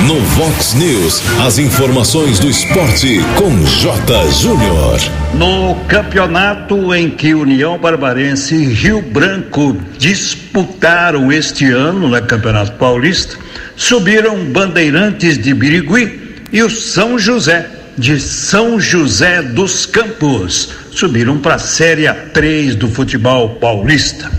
No 0.05 0.19
Vox 0.19 0.73
News, 0.73 1.21
as 1.45 1.57
informações 1.57 2.37
do 2.37 2.49
esporte 2.49 3.19
com 3.37 3.63
J. 3.65 4.31
Júnior. 4.31 4.99
No 5.33 5.75
campeonato 5.87 6.93
em 6.93 7.09
que 7.09 7.33
União 7.33 7.77
Barbarense 7.77 8.53
e 8.53 8.65
Rio 8.65 9.01
Branco 9.01 9.77
disputaram 9.97 11.31
este 11.31 11.71
ano 11.71 12.09
no 12.09 12.21
Campeonato 12.21 12.73
Paulista, 12.73 13.37
subiram 13.77 14.43
Bandeirantes 14.45 15.37
de 15.37 15.53
Birigui 15.53 16.19
e 16.51 16.61
o 16.61 16.69
São 16.69 17.17
José 17.17 17.82
de 17.97 18.19
São 18.19 18.79
José 18.79 19.41
dos 19.41 19.85
Campos. 19.85 20.69
Subiram 20.91 21.37
para 21.37 21.55
a 21.55 21.59
Série 21.59 22.03
A3 22.03 22.75
do 22.75 22.87
futebol 22.87 23.55
paulista. 23.55 24.31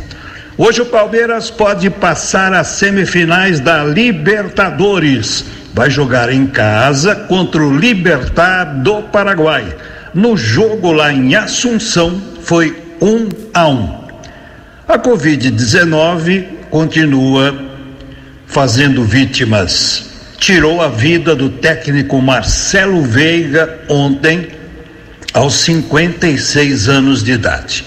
Hoje 0.56 0.82
o 0.82 0.86
Palmeiras 0.86 1.50
pode 1.50 1.90
passar 1.90 2.52
às 2.52 2.68
semifinais 2.68 3.60
da 3.60 3.84
Libertadores. 3.84 5.44
Vai 5.72 5.90
jogar 5.90 6.32
em 6.32 6.46
casa 6.46 7.14
contra 7.14 7.62
o 7.62 7.76
Libertar 7.76 8.64
do 8.82 9.02
Paraguai. 9.02 9.76
No 10.14 10.36
jogo 10.36 10.92
lá 10.92 11.12
em 11.12 11.34
Assunção 11.34 12.22
foi 12.40 12.76
um 13.00 13.28
a 13.52 13.68
um. 13.68 14.04
A 14.86 14.98
Covid-19 14.98 16.44
continua 16.70 17.54
fazendo 18.46 19.02
vítimas. 19.02 20.13
Tirou 20.44 20.82
a 20.82 20.88
vida 20.88 21.34
do 21.34 21.48
técnico 21.48 22.20
Marcelo 22.20 23.00
Veiga 23.00 23.78
ontem, 23.88 24.48
aos 25.32 25.54
56 25.54 26.86
anos 26.86 27.24
de 27.24 27.32
idade. 27.32 27.82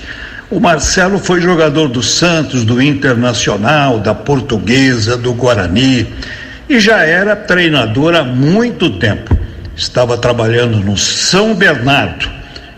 O 0.50 0.60
Marcelo 0.60 1.20
foi 1.20 1.40
jogador 1.40 1.88
do 1.88 2.02
Santos, 2.02 2.66
do 2.66 2.82
Internacional, 2.82 4.00
da 4.00 4.16
Portuguesa, 4.16 5.16
do 5.16 5.36
Guarani 5.36 6.12
e 6.68 6.80
já 6.80 7.04
era 7.04 7.36
treinador 7.36 8.16
há 8.16 8.24
muito 8.24 8.90
tempo. 8.98 9.38
Estava 9.76 10.18
trabalhando 10.18 10.80
no 10.80 10.98
São 10.98 11.54
Bernardo. 11.54 12.28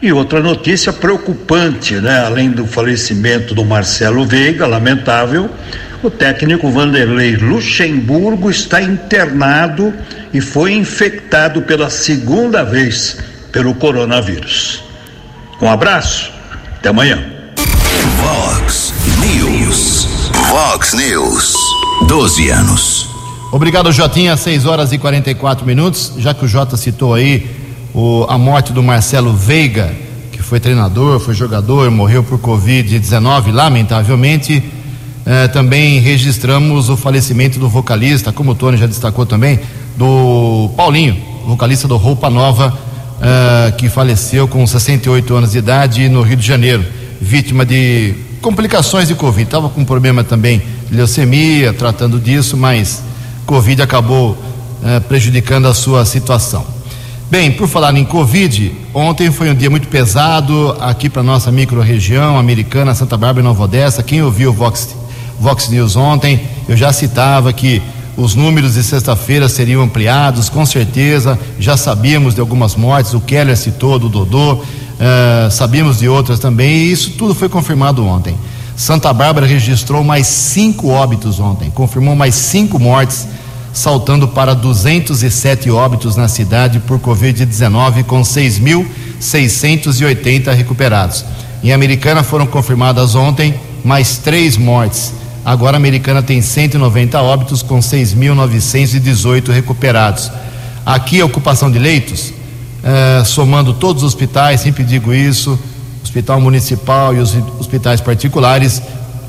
E 0.01 0.11
outra 0.11 0.41
notícia 0.41 0.91
preocupante, 0.91 1.93
né? 1.95 2.19
Além 2.25 2.51
do 2.51 2.67
falecimento 2.67 3.55
do 3.55 3.63
Marcelo 3.63 4.25
Veiga, 4.25 4.67
lamentável, 4.67 5.49
o 6.01 6.09
técnico 6.09 6.71
Vanderlei 6.71 7.35
Luxemburgo 7.35 8.49
está 8.49 8.81
internado 8.81 9.93
e 10.33 10.39
foi 10.39 10.73
infectado 10.73 11.61
pela 11.63 11.89
segunda 11.89 12.63
vez 12.63 13.17
pelo 13.51 13.73
coronavírus. 13.75 14.83
Um 15.61 15.69
abraço, 15.69 16.31
até 16.77 16.89
amanhã. 16.89 17.21
Vox 18.17 18.93
News. 19.19 20.07
Vox 20.49 20.93
News. 20.93 21.53
12 22.07 22.49
anos. 22.49 23.07
Obrigado, 23.51 23.91
Jotinha. 23.91 24.37
6 24.37 24.65
horas 24.65 24.93
e 24.93 24.97
44 24.97 25.65
minutos. 25.65 26.13
Já 26.17 26.33
que 26.33 26.45
o 26.45 26.47
Jota 26.47 26.77
citou 26.77 27.13
aí 27.13 27.49
o, 27.93 28.25
a 28.29 28.37
morte 28.37 28.71
do 28.71 28.81
Marcelo 28.81 29.33
Veiga, 29.33 29.91
que 30.31 30.41
foi 30.41 30.59
treinador, 30.59 31.19
foi 31.19 31.33
jogador, 31.33 31.91
morreu 31.91 32.23
por 32.23 32.39
Covid-19, 32.39 33.51
lamentavelmente. 33.51 34.78
Eh, 35.31 35.47
também 35.49 35.99
registramos 35.99 36.89
o 36.89 36.97
falecimento 36.97 37.59
do 37.59 37.69
vocalista, 37.69 38.31
como 38.31 38.53
o 38.53 38.55
Tony 38.55 38.77
já 38.77 38.87
destacou 38.87 39.27
também, 39.27 39.59
do 39.95 40.71
Paulinho, 40.75 41.15
vocalista 41.45 41.87
do 41.87 41.97
Roupa 41.97 42.31
Nova, 42.31 42.75
eh, 43.21 43.71
que 43.77 43.89
faleceu 43.89 44.47
com 44.47 44.65
68 44.65 45.35
anos 45.35 45.51
de 45.51 45.59
idade 45.59 46.09
no 46.09 46.23
Rio 46.23 46.35
de 46.35 46.47
Janeiro 46.47 46.83
vítima 47.21 47.63
de 47.63 48.15
complicações 48.41 49.07
de 49.07 49.13
Covid. 49.13 49.43
Estava 49.43 49.69
com 49.69 49.85
problema 49.85 50.23
também 50.23 50.63
de 50.89 50.95
leucemia, 50.95 51.73
tratando 51.73 52.19
disso, 52.19 52.57
mas 52.57 53.03
Covid 53.45 53.83
acabou 53.83 54.35
eh, 54.83 54.99
prejudicando 55.01 55.67
a 55.67 55.75
sua 55.75 56.05
situação. 56.05 56.65
Bem, 57.29 57.51
por 57.51 57.67
falar 57.67 57.95
em 57.95 58.03
Covid, 58.03 58.71
ontem 58.91 59.29
foi 59.31 59.51
um 59.51 59.53
dia 59.53 59.69
muito 59.69 59.87
pesado 59.89 60.75
aqui 60.79 61.07
para 61.07 61.21
nossa 61.21 61.51
microrregião 61.51 62.39
americana, 62.39 62.95
Santa 62.95 63.15
Bárbara 63.15 63.41
e 63.41 63.43
Nova 63.43 63.65
Odessa. 63.65 64.01
Quem 64.01 64.23
ouviu 64.23 64.49
o 64.49 64.53
Vox, 64.53 64.95
Vox 65.39 65.69
News 65.69 65.95
ontem, 65.95 66.41
eu 66.67 66.75
já 66.75 66.91
citava 66.91 67.53
que 67.53 67.81
os 68.17 68.35
números 68.35 68.73
de 68.73 68.83
sexta-feira 68.83 69.47
seriam 69.47 69.81
ampliados, 69.81 70.49
com 70.49 70.65
certeza. 70.65 71.39
Já 71.57 71.77
sabíamos 71.77 72.35
de 72.35 72.41
algumas 72.41 72.75
mortes, 72.75 73.13
o 73.13 73.21
Keller 73.21 73.55
citou 73.55 73.97
do 73.97 74.09
Dodô, 74.09 74.61
Uh, 74.99 75.49
sabíamos 75.49 75.99
de 75.99 76.09
outras 76.09 76.39
também, 76.39 76.75
e 76.75 76.91
isso 76.91 77.11
tudo 77.11 77.33
foi 77.33 77.47
confirmado 77.47 78.05
ontem. 78.05 78.35
Santa 78.75 79.13
Bárbara 79.13 79.47
registrou 79.47 80.03
mais 80.03 80.27
cinco 80.27 80.89
óbitos 80.89 81.39
ontem, 81.39 81.71
confirmou 81.71 82.17
mais 82.17 82.35
cinco 82.35 82.77
mortes, 82.77 83.25
saltando 83.71 84.27
para 84.27 84.53
207 84.53 85.71
óbitos 85.71 86.17
na 86.17 86.27
cidade 86.27 86.81
por 86.81 86.99
Covid-19, 86.99 88.03
com 88.03 88.21
6.680 88.21 90.53
recuperados. 90.53 91.23
Em 91.63 91.71
Americana 91.71 92.21
foram 92.21 92.45
confirmadas 92.45 93.15
ontem 93.15 93.55
mais 93.85 94.17
três 94.17 94.57
mortes. 94.57 95.13
Agora 95.45 95.77
a 95.77 95.79
Americana 95.79 96.21
tem 96.21 96.41
190 96.41 97.21
óbitos, 97.21 97.63
com 97.63 97.79
6.918 97.79 99.49
recuperados. 99.51 100.31
Aqui 100.85 101.21
a 101.21 101.25
ocupação 101.25 101.71
de 101.71 101.79
leitos 101.79 102.33
é, 102.83 103.23
somando 103.25 103.73
todos 103.73 104.03
os 104.03 104.07
hospitais, 104.07 104.61
sempre 104.61 104.83
digo 104.83 105.13
isso, 105.13 105.59
hospital 106.03 106.39
municipal 106.39 107.13
e 107.13 107.19
os 107.19 107.35
hospitais 107.59 108.01
particulares, 108.01 108.81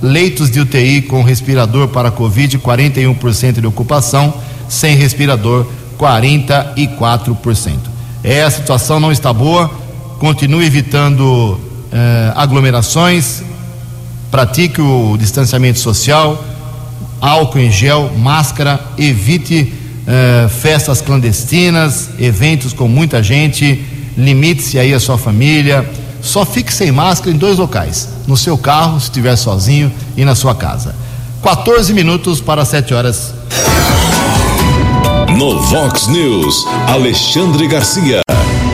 leitos 0.02 0.50
de 0.50 0.60
UTI 0.60 1.02
com 1.02 1.22
respirador 1.22 1.88
para 1.88 2.10
Covid, 2.10 2.58
41% 2.58 3.60
de 3.60 3.66
ocupação, 3.66 4.32
sem 4.68 4.96
respirador, 4.96 5.66
44%. 5.98 7.76
É, 8.22 8.42
a 8.42 8.50
situação 8.50 9.00
não 9.00 9.10
está 9.10 9.32
boa, 9.32 9.70
continue 10.18 10.64
evitando 10.64 11.58
é, 11.92 12.32
aglomerações, 12.36 13.42
pratique 14.30 14.80
o 14.80 15.16
distanciamento 15.18 15.78
social, 15.78 16.42
álcool 17.20 17.58
em 17.58 17.70
gel, 17.70 18.10
máscara, 18.16 18.80
evite 18.96 19.72
uh, 20.06 20.48
festas 20.48 21.00
clandestinas, 21.00 22.10
eventos 22.18 22.72
com 22.72 22.86
muita 22.86 23.22
gente, 23.22 23.84
limite-se 24.16 24.78
aí 24.78 24.94
a 24.94 25.00
sua 25.00 25.18
família. 25.18 25.88
Só 26.22 26.44
fique 26.44 26.72
sem 26.72 26.92
máscara 26.92 27.34
em 27.34 27.38
dois 27.38 27.58
locais: 27.58 28.08
no 28.26 28.36
seu 28.36 28.56
carro, 28.56 29.00
se 29.00 29.06
estiver 29.06 29.36
sozinho, 29.36 29.92
e 30.16 30.24
na 30.24 30.34
sua 30.34 30.54
casa. 30.54 30.94
14 31.42 31.92
minutos 31.94 32.40
para 32.40 32.64
7 32.64 32.92
horas. 32.92 33.34
No 35.38 35.58
Vox 35.62 36.06
News, 36.08 36.66
Alexandre 36.86 37.66
Garcia. 37.66 38.20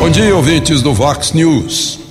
Bom 0.00 0.10
dia, 0.10 0.34
ouvintes 0.34 0.82
do 0.82 0.92
Vox 0.92 1.32
News. 1.32 2.05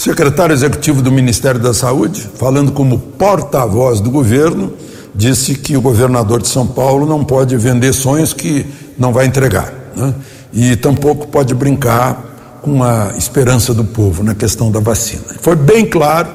Secretário 0.00 0.54
executivo 0.54 1.02
do 1.02 1.12
Ministério 1.12 1.60
da 1.60 1.74
Saúde, 1.74 2.26
falando 2.36 2.72
como 2.72 2.98
porta-voz 2.98 4.00
do 4.00 4.10
governo, 4.10 4.72
disse 5.14 5.54
que 5.54 5.76
o 5.76 5.80
governador 5.82 6.40
de 6.40 6.48
São 6.48 6.66
Paulo 6.66 7.04
não 7.04 7.22
pode 7.22 7.54
vender 7.58 7.92
sonhos 7.92 8.32
que 8.32 8.64
não 8.96 9.12
vai 9.12 9.26
entregar. 9.26 9.70
Né? 9.94 10.14
E 10.54 10.74
tampouco 10.74 11.26
pode 11.26 11.54
brincar 11.54 12.58
com 12.62 12.82
a 12.82 13.12
esperança 13.18 13.74
do 13.74 13.84
povo 13.84 14.22
na 14.22 14.34
questão 14.34 14.70
da 14.70 14.80
vacina. 14.80 15.36
Foi 15.42 15.54
bem 15.54 15.84
claro: 15.84 16.30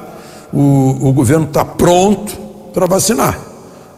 o, 0.52 1.08
o 1.08 1.12
governo 1.12 1.46
está 1.46 1.64
pronto 1.64 2.36
para 2.72 2.86
vacinar, 2.86 3.36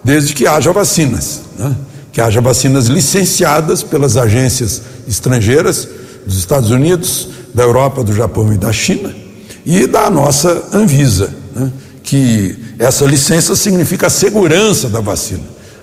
desde 0.03 0.33
que 0.33 0.47
haja 0.47 0.73
vacinas. 0.73 1.43
Né? 1.59 1.77
que 2.11 2.23
haja 2.23 2.41
vacinas 2.41 2.87
licenciadas 2.87 3.83
pelas 3.83 4.17
agências 4.17 4.81
estrangeiras 5.07 5.87
dos 6.25 6.39
Estados 6.39 6.71
Unidos, 6.71 7.29
da 7.55 7.65
Europa, 7.65 8.03
do 8.03 8.15
Japão 8.15 8.51
e 8.51 8.57
da 8.57 8.73
China 8.73 9.28
e 9.69 9.87
da 9.87 10.09
nossa 10.09 10.69
Anvisa, 10.73 11.31
né? 11.55 11.71
que 12.03 12.59
essa 12.79 13.05
licença 13.05 13.55
significa 13.55 14.07
a 14.07 14.11
segurança 14.11 14.89
da 14.89 14.99
vacina. 14.99 15.43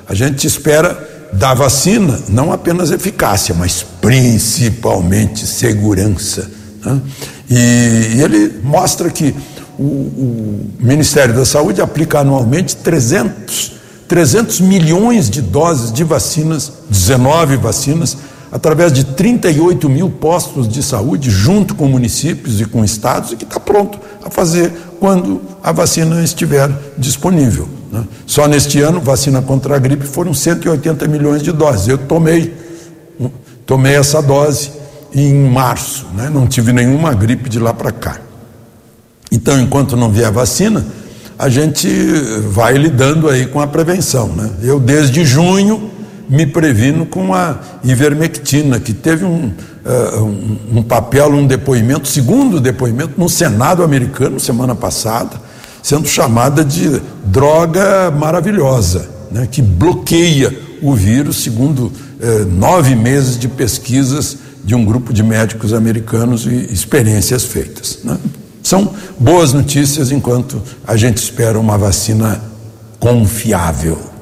A 0.10 0.15
gente 0.15 0.48
espera 0.48 1.30
da 1.32 1.54
vacina 1.54 2.20
não 2.27 2.51
apenas 2.51 2.89
eficácia, 2.89 3.54
mas 3.54 3.86
principalmente 4.01 5.46
segurança. 5.46 6.50
Né? 6.84 7.00
E, 7.48 8.15
e, 8.15 8.22
ele 8.24 8.60
mostra 8.63 9.12
que 9.12 9.36
o, 9.77 9.84
o 9.84 10.70
Ministério 10.80 11.36
da 11.36 11.46
Saúde 11.46 11.80
aplica 11.80 12.22
anualmente 12.22 12.75
300 12.77 13.75
300 14.08 14.62
milhões 14.62 15.30
de 15.30 15.42
doses 15.42 15.92
de 15.92 16.04
vacinas, 16.04 16.72
19 16.89 17.58
vacinas, 17.58 18.18
através 18.55 18.93
de 18.93 19.03
38 19.03 19.89
mil 19.89 20.09
postos 20.09 20.65
de 20.65 20.81
saúde, 20.81 21.29
junto 21.29 21.75
com 21.75 21.89
municípios 21.89 22.62
e 22.62 22.63
com 22.63 22.85
estados, 22.85 23.33
e 23.33 23.35
que 23.35 23.43
está 23.43 23.59
pronto 23.59 24.00
a 24.24 24.29
fazer 24.29 24.71
quando 24.97 25.41
a 25.62 25.74
vacina 25.74 26.24
estiver 26.24 26.71
disponível. 26.97 27.67
Né? 27.91 28.05
Só 28.25 28.47
neste 28.47 28.79
ano, 28.79 29.01
vacina 29.01 29.41
contra 29.41 29.75
a 29.75 29.77
gripe 29.77 30.07
foram 30.07 30.33
180 30.33 31.05
milhões 31.05 31.43
de 31.43 31.51
doses. 31.51 31.89
Eu 31.89 31.97
tomei, 31.97 32.53
tomei 33.65 33.97
essa 33.97 34.21
dose 34.21 34.71
em 35.13 35.33
março, 35.50 36.05
né? 36.15 36.29
não 36.33 36.47
tive 36.47 36.71
nenhuma 36.71 37.13
gripe 37.13 37.50
de 37.50 37.59
lá 37.59 37.74
para 37.74 37.91
cá. 37.91 38.21
Então, 39.29 39.59
enquanto 39.59 39.97
não 39.97 40.09
vier 40.09 40.27
a 40.27 40.31
vacina, 40.31 40.85
a 41.38 41.50
gente 41.50 41.89
vai 42.47 42.77
lidando 42.77 43.27
aí 43.27 43.47
com 43.47 43.59
a 43.59 43.67
prevenção. 43.67 44.29
Né? 44.29 44.50
Eu, 44.62 44.79
desde 44.79 45.25
junho, 45.25 45.91
me 46.27 46.46
previno 46.46 47.05
com 47.05 47.34
a 47.34 47.60
ivermectina, 47.84 48.79
que 48.79 48.94
teve 48.94 49.25
um, 49.25 49.51
uh, 49.86 50.77
um, 50.77 50.84
papel, 50.84 51.29
um 51.29 51.46
depoimento, 51.46 52.08
segundo 52.08 52.60
depoimento, 52.60 53.13
no 53.17 53.29
Senado 53.29 53.84
americano, 53.84 54.39
semana 54.39 54.75
passada, 54.75 55.39
sendo 55.84 56.08
chamada 56.08 56.63
de 56.63 57.01
droga 57.25 58.12
maravilhosa, 58.12 59.10
né? 59.32 59.48
que 59.50 59.62
bloqueia 59.62 60.58
o 60.82 60.94
vírus, 60.94 61.44
segundo 61.44 61.86
uh, 61.86 62.46
nove 62.51 62.96
meses 62.96 63.38
de 63.38 63.48
pesquisas 63.48 64.38
de 64.63 64.74
um 64.74 64.84
grupo 64.84 65.13
de 65.13 65.22
médicos 65.22 65.74
americanos 65.74 66.46
e 66.46 66.74
experiências 66.74 67.44
feitas. 67.44 68.00
Né? 68.03 68.17
São 68.63 68.91
boas 69.19 69.54
notícias 69.54 70.12
enquanto 70.12 70.60
a 70.88 70.97
gente 70.97 71.17
espera 71.17 71.60
uma 71.60 71.78
vacina 71.78 72.41
confiável. 72.99 74.14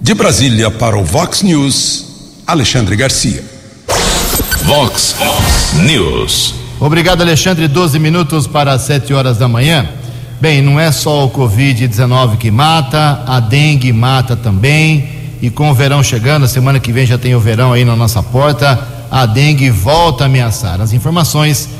De 0.00 0.12
Brasília 0.12 0.70
para 0.70 0.96
o 0.96 1.02
Vox 1.02 1.42
News, 1.42 2.04
Alexandre 2.46 2.94
Garcia. 2.96 3.42
Vox 4.64 5.16
News. 5.84 6.54
Obrigado, 6.78 7.22
Alexandre. 7.22 7.66
12 7.66 7.98
minutos 7.98 8.46
para 8.46 8.78
7 8.78 9.14
horas 9.14 9.38
da 9.38 9.48
manhã. 9.48 9.88
Bem, 10.38 10.60
não 10.60 10.78
é 10.78 10.92
só 10.92 11.24
o 11.24 11.30
Covid-19 11.30 12.36
que 12.36 12.50
mata, 12.50 13.22
a 13.26 13.40
dengue 13.40 13.90
mata 13.90 14.36
também. 14.36 15.08
E 15.40 15.48
com 15.48 15.70
o 15.70 15.74
verão 15.74 16.02
chegando, 16.02 16.44
a 16.44 16.48
semana 16.48 16.78
que 16.78 16.92
vem 16.92 17.06
já 17.06 17.16
tem 17.16 17.34
o 17.34 17.40
verão 17.40 17.72
aí 17.72 17.84
na 17.84 17.96
nossa 17.96 18.22
porta, 18.22 18.78
a 19.10 19.24
dengue 19.24 19.70
volta 19.70 20.24
a 20.24 20.26
ameaçar. 20.26 20.78
As 20.80 20.92
informações 20.92 21.70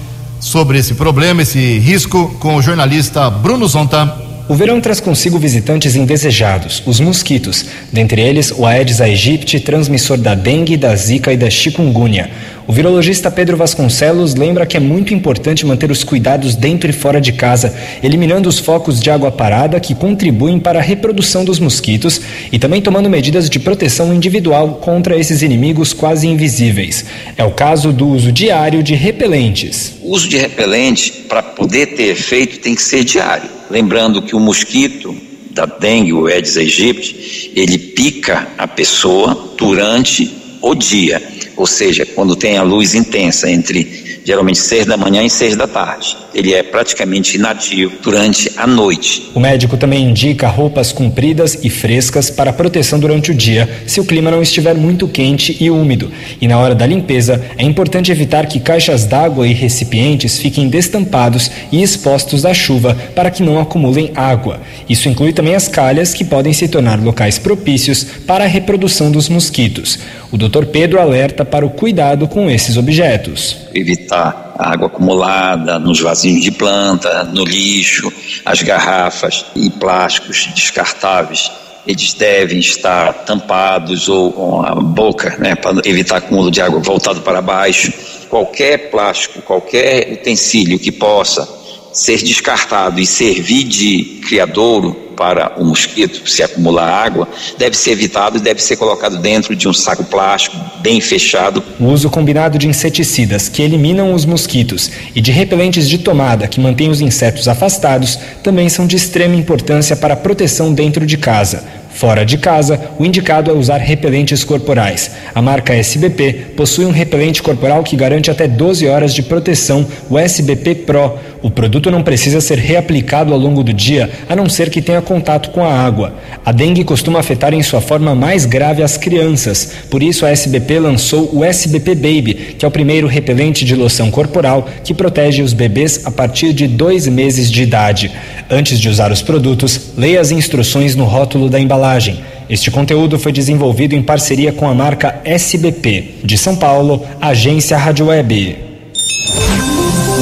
sobre 0.40 0.78
esse 0.78 0.94
problema, 0.94 1.42
esse 1.42 1.78
risco, 1.78 2.34
com 2.40 2.56
o 2.56 2.62
jornalista 2.62 3.28
Bruno 3.28 3.68
Zonta. 3.68 4.24
O 4.48 4.54
verão 4.54 4.80
traz 4.80 5.00
consigo 5.00 5.40
visitantes 5.40 5.96
indesejados, 5.96 6.80
os 6.86 7.00
mosquitos, 7.00 7.64
dentre 7.92 8.22
eles 8.22 8.52
o 8.52 8.64
Aedes 8.64 9.00
aegypti, 9.00 9.58
transmissor 9.58 10.16
da 10.16 10.36
dengue, 10.36 10.76
da 10.76 10.94
zika 10.94 11.32
e 11.32 11.36
da 11.36 11.50
chikungunya. 11.50 12.30
O 12.64 12.72
virologista 12.72 13.28
Pedro 13.28 13.56
Vasconcelos 13.56 14.36
lembra 14.36 14.64
que 14.64 14.76
é 14.76 14.80
muito 14.80 15.12
importante 15.12 15.66
manter 15.66 15.90
os 15.90 16.04
cuidados 16.04 16.54
dentro 16.54 16.88
e 16.88 16.92
fora 16.92 17.20
de 17.20 17.32
casa, 17.32 17.74
eliminando 18.00 18.48
os 18.48 18.60
focos 18.60 19.00
de 19.00 19.10
água 19.10 19.32
parada 19.32 19.80
que 19.80 19.96
contribuem 19.96 20.60
para 20.60 20.78
a 20.78 20.82
reprodução 20.82 21.44
dos 21.44 21.58
mosquitos 21.58 22.20
e 22.52 22.56
também 22.56 22.80
tomando 22.80 23.10
medidas 23.10 23.50
de 23.50 23.58
proteção 23.58 24.14
individual 24.14 24.74
contra 24.74 25.18
esses 25.18 25.42
inimigos 25.42 25.92
quase 25.92 26.28
invisíveis. 26.28 27.04
É 27.36 27.42
o 27.42 27.50
caso 27.50 27.92
do 27.92 28.06
uso 28.06 28.30
diário 28.30 28.80
de 28.80 28.94
repelentes. 28.94 29.94
O 30.02 30.14
uso 30.14 30.28
de 30.28 30.38
repelente, 30.38 31.10
para 31.28 31.42
poder 31.42 31.96
ter 31.96 32.10
efeito, 32.10 32.60
tem 32.60 32.76
que 32.76 32.82
ser 32.82 33.02
diário. 33.02 33.55
Lembrando 33.70 34.22
que 34.22 34.36
o 34.36 34.40
mosquito 34.40 35.16
da 35.50 35.66
dengue, 35.66 36.12
o 36.12 36.26
Aedes 36.26 36.56
aegypti, 36.56 37.52
ele 37.54 37.78
pica 37.78 38.48
a 38.58 38.68
pessoa 38.68 39.54
durante 39.56 40.30
o 40.60 40.74
dia 40.74 41.22
ou 41.56 41.66
seja, 41.66 42.04
quando 42.04 42.36
tem 42.36 42.58
a 42.58 42.62
luz 42.62 42.94
intensa 42.94 43.50
entre 43.50 44.20
geralmente 44.24 44.58
seis 44.58 44.84
da 44.84 44.96
manhã 44.96 45.22
e 45.22 45.30
seis 45.30 45.56
da 45.56 45.66
tarde. 45.66 46.16
Ele 46.36 46.52
é 46.52 46.62
praticamente 46.62 47.38
inativo 47.38 47.94
durante 48.02 48.52
a 48.58 48.66
noite. 48.66 49.30
O 49.34 49.40
médico 49.40 49.78
também 49.78 50.04
indica 50.04 50.46
roupas 50.46 50.92
compridas 50.92 51.58
e 51.64 51.70
frescas 51.70 52.28
para 52.28 52.52
proteção 52.52 53.00
durante 53.00 53.30
o 53.30 53.34
dia, 53.34 53.66
se 53.86 54.02
o 54.02 54.04
clima 54.04 54.30
não 54.30 54.42
estiver 54.42 54.74
muito 54.74 55.08
quente 55.08 55.56
e 55.58 55.70
úmido. 55.70 56.12
E 56.38 56.46
na 56.46 56.58
hora 56.58 56.74
da 56.74 56.84
limpeza, 56.84 57.42
é 57.56 57.64
importante 57.64 58.12
evitar 58.12 58.44
que 58.44 58.60
caixas 58.60 59.06
d'água 59.06 59.48
e 59.48 59.54
recipientes 59.54 60.38
fiquem 60.38 60.68
destampados 60.68 61.50
e 61.72 61.82
expostos 61.82 62.44
à 62.44 62.52
chuva 62.52 62.94
para 63.14 63.30
que 63.30 63.42
não 63.42 63.58
acumulem 63.58 64.12
água. 64.14 64.60
Isso 64.86 65.08
inclui 65.08 65.32
também 65.32 65.54
as 65.54 65.68
calhas, 65.68 66.12
que 66.12 66.22
podem 66.22 66.52
se 66.52 66.68
tornar 66.68 67.02
locais 67.02 67.38
propícios 67.38 68.04
para 68.04 68.44
a 68.44 68.48
reprodução 68.48 69.10
dos 69.10 69.30
mosquitos. 69.30 69.98
O 70.30 70.36
Dr. 70.36 70.66
Pedro 70.66 71.00
alerta 71.00 71.46
para 71.46 71.64
o 71.64 71.70
cuidado 71.70 72.28
com 72.28 72.50
esses 72.50 72.76
objetos. 72.76 73.56
Evitar 73.72 74.45
a 74.58 74.72
água 74.72 74.86
acumulada 74.86 75.78
nos 75.78 76.00
vasinhos 76.00 76.42
de 76.42 76.50
planta, 76.50 77.24
no 77.24 77.44
lixo, 77.44 78.12
as 78.44 78.62
garrafas 78.62 79.44
e 79.54 79.70
plásticos 79.70 80.48
descartáveis 80.54 81.50
eles 81.86 82.14
devem 82.14 82.58
estar 82.58 83.12
tampados 83.24 84.08
ou 84.08 84.32
com 84.32 84.62
a 84.62 84.74
boca, 84.74 85.36
né, 85.38 85.54
para 85.54 85.80
evitar 85.84 86.16
acúmulo 86.16 86.50
de 86.50 86.60
água 86.60 86.80
voltado 86.80 87.20
para 87.20 87.40
baixo. 87.40 87.92
Qualquer 88.28 88.90
plástico, 88.90 89.40
qualquer 89.42 90.12
utensílio 90.14 90.80
que 90.80 90.90
possa 90.90 91.48
ser 91.96 92.18
descartado 92.22 93.00
e 93.00 93.06
servir 93.06 93.64
de 93.64 94.20
criadouro 94.26 95.06
para 95.16 95.54
o 95.56 95.64
mosquito 95.64 96.28
se 96.28 96.42
acumular 96.42 96.86
água, 96.86 97.26
deve 97.56 97.74
ser 97.74 97.92
evitado 97.92 98.36
e 98.36 98.40
deve 98.40 98.62
ser 98.62 98.76
colocado 98.76 99.16
dentro 99.16 99.56
de 99.56 99.66
um 99.66 99.72
saco 99.72 100.04
plástico 100.04 100.56
bem 100.82 101.00
fechado. 101.00 101.62
O 101.80 101.86
uso 101.86 102.10
combinado 102.10 102.58
de 102.58 102.68
inseticidas 102.68 103.48
que 103.48 103.62
eliminam 103.62 104.12
os 104.12 104.26
mosquitos 104.26 104.90
e 105.14 105.20
de 105.22 105.32
repelentes 105.32 105.88
de 105.88 105.96
tomada 105.96 106.46
que 106.46 106.60
mantêm 106.60 106.90
os 106.90 107.00
insetos 107.00 107.48
afastados 107.48 108.18
também 108.42 108.68
são 108.68 108.86
de 108.86 108.94
extrema 108.94 109.34
importância 109.34 109.96
para 109.96 110.12
a 110.12 110.18
proteção 110.18 110.74
dentro 110.74 111.06
de 111.06 111.16
casa. 111.16 111.64
Fora 111.96 112.26
de 112.26 112.36
casa, 112.36 112.78
o 112.98 113.06
indicado 113.06 113.50
é 113.50 113.54
usar 113.54 113.78
repelentes 113.78 114.44
corporais. 114.44 115.10
A 115.34 115.40
marca 115.40 115.74
SBP 115.74 116.52
possui 116.54 116.84
um 116.84 116.90
repelente 116.90 117.42
corporal 117.42 117.82
que 117.82 117.96
garante 117.96 118.30
até 118.30 118.46
12 118.46 118.86
horas 118.86 119.14
de 119.14 119.22
proteção, 119.22 119.86
o 120.10 120.18
SBP 120.18 120.74
Pro. 120.74 121.18
O 121.42 121.50
produto 121.50 121.90
não 121.90 122.02
precisa 122.02 122.40
ser 122.40 122.58
reaplicado 122.58 123.32
ao 123.32 123.38
longo 123.38 123.62
do 123.62 123.72
dia, 123.72 124.10
a 124.28 124.34
não 124.34 124.48
ser 124.48 124.70
que 124.70 124.82
tenha 124.82 125.02
contato 125.02 125.50
com 125.50 125.64
a 125.64 125.72
água. 125.72 126.14
A 126.44 126.52
dengue 126.52 126.84
costuma 126.84 127.20
afetar 127.20 127.52
em 127.52 127.62
sua 127.62 127.80
forma 127.80 128.14
mais 128.14 128.46
grave 128.46 128.82
as 128.82 128.96
crianças, 128.96 129.72
por 129.90 130.02
isso 130.02 130.24
a 130.24 130.30
SBP 130.30 130.78
lançou 130.78 131.30
o 131.32 131.44
SBP 131.44 131.94
Baby, 131.94 132.34
que 132.58 132.64
é 132.64 132.68
o 132.68 132.70
primeiro 132.70 133.06
repelente 133.06 133.64
de 133.64 133.74
loção 133.74 134.10
corporal 134.10 134.68
que 134.82 134.94
protege 134.94 135.42
os 135.42 135.52
bebês 135.52 136.06
a 136.06 136.10
partir 136.10 136.52
de 136.52 136.66
dois 136.66 137.06
meses 137.06 137.50
de 137.50 137.62
idade. 137.62 138.10
Antes 138.50 138.80
de 138.80 138.88
usar 138.88 139.12
os 139.12 139.22
produtos, 139.22 139.92
leia 139.96 140.20
as 140.20 140.30
instruções 140.30 140.94
no 140.94 141.04
rótulo 141.04 141.48
da 141.48 141.60
embalagem. 141.60 142.20
Este 142.48 142.70
conteúdo 142.70 143.18
foi 143.18 143.32
desenvolvido 143.32 143.94
em 143.94 144.02
parceria 144.02 144.52
com 144.52 144.68
a 144.68 144.74
marca 144.74 145.20
SBP. 145.24 146.14
De 146.22 146.38
São 146.38 146.54
Paulo, 146.54 147.04
Agência 147.20 147.76
Rádio 147.76 148.06
Web. 148.06 148.65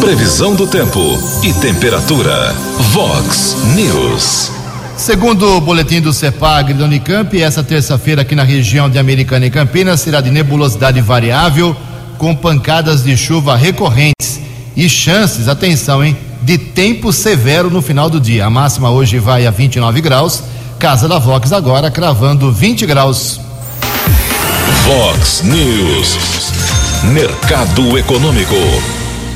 Previsão 0.05 0.55
do 0.55 0.67
tempo 0.67 1.01
e 1.43 1.51
temperatura. 1.55 2.55
Vox 2.93 3.57
News. 3.75 4.53
Segundo 4.99 5.57
o 5.57 5.61
boletim 5.63 5.99
do 5.99 6.13
CEPAG 6.13 6.75
da 6.75 6.85
Unicamp, 6.85 7.41
essa 7.41 7.65
terça-feira 7.65 8.21
aqui 8.21 8.35
na 8.35 8.43
região 8.43 8.91
de 8.91 8.99
Americana 8.99 9.47
e 9.47 9.51
Campinas 9.51 10.03
será 10.03 10.21
de 10.21 10.31
nebulosidade 10.31 11.01
variável, 11.01 11.75
com 12.19 12.37
pancadas 12.37 13.03
de 13.03 13.17
chuva 13.17 13.57
recorrentes 13.57 14.41
e 14.77 14.91
chances, 14.91 15.49
atenção, 15.49 16.05
hein, 16.05 16.15
de 16.43 16.59
tempo 16.59 17.11
severo 17.11 17.71
no 17.71 17.81
final 17.81 18.11
do 18.11 18.21
dia. 18.21 18.45
A 18.45 18.51
máxima 18.51 18.91
hoje 18.91 19.19
vai 19.19 19.47
a 19.47 19.51
29 19.51 20.03
graus 20.03 20.43
Casa 20.79 21.09
da 21.09 21.19
Vox 21.19 21.51
agora 21.51 21.91
cravando 21.91 22.53
20 22.53 22.85
graus. 22.85 23.41
Vox 24.85 25.43
News. 25.45 26.19
Mercado 27.05 27.97
Econômico. 27.97 28.55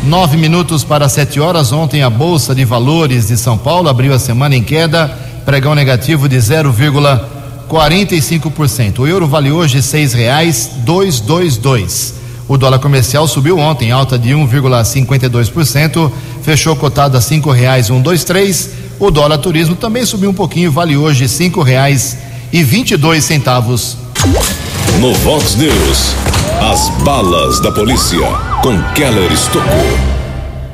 Nove 0.05 0.37
minutos 0.37 0.85
para 0.85 1.09
sete 1.09 1.41
horas. 1.41 1.73
Ontem 1.73 2.03
a 2.03 2.11
Bolsa 2.11 2.55
de 2.55 2.65
Valores 2.65 3.27
de 3.29 3.37
São 3.37 3.59
Paulo 3.59 3.89
abriu 3.89 4.15
a 4.15 4.19
semana 4.19 4.55
em 4.55 4.63
queda, 4.63 5.09
pregão 5.45 5.75
negativo 5.75 6.29
de 6.29 6.37
0,45%. 6.37 9.01
O 9.01 9.07
euro 9.07 9.27
vale 9.27 9.51
hoje 9.51 9.83
seis 9.83 10.13
reais 10.13 10.71
dois, 10.85 11.19
dois, 11.21 11.57
dois. 11.57 12.15
O 12.47 12.57
dólar 12.57 12.79
comercial 12.79 13.27
subiu 13.29 13.59
ontem, 13.59 13.91
alta 13.91 14.19
de 14.19 14.31
1,52%, 14.31 16.11
fechou 16.43 16.75
cotado 16.77 17.19
a 17.19 17.21
cinco 17.21 17.51
reais 17.51 17.91
um, 17.91 18.01
dois, 18.01 18.25
três. 18.25 18.71
O 18.99 19.11
dólar 19.11 19.37
turismo 19.39 19.77
também 19.77 20.07
subiu 20.07 20.31
um 20.31 20.35
pouquinho, 20.35 20.73
vale 20.73 20.97
hoje 20.97 21.29
cinco 21.29 21.61
reais 21.61 22.17
e 22.51 22.63
vinte 22.63 22.93
e 22.93 22.97
dois 22.97 23.25
centavos. 23.25 23.99
No 24.99 25.13
Vox 25.15 25.57
News, 25.57 26.15
as 26.61 26.88
balas 27.05 27.61
da 27.61 27.71
polícia 27.71 28.18
com 28.62 28.83
Keller 28.92 29.33
Estocou. 29.33 29.62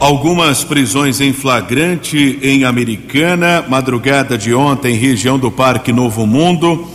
Algumas 0.01 0.65
prisões 0.65 1.21
em 1.21 1.33
flagrante 1.33 2.39
em 2.43 2.65
Americana, 2.65 3.63
madrugada 3.69 4.39
de 4.39 4.55
ontem, 4.55 4.97
região 4.97 5.39
do 5.39 5.51
Parque 5.51 5.93
Novo 5.93 6.27
Mundo, 6.27 6.87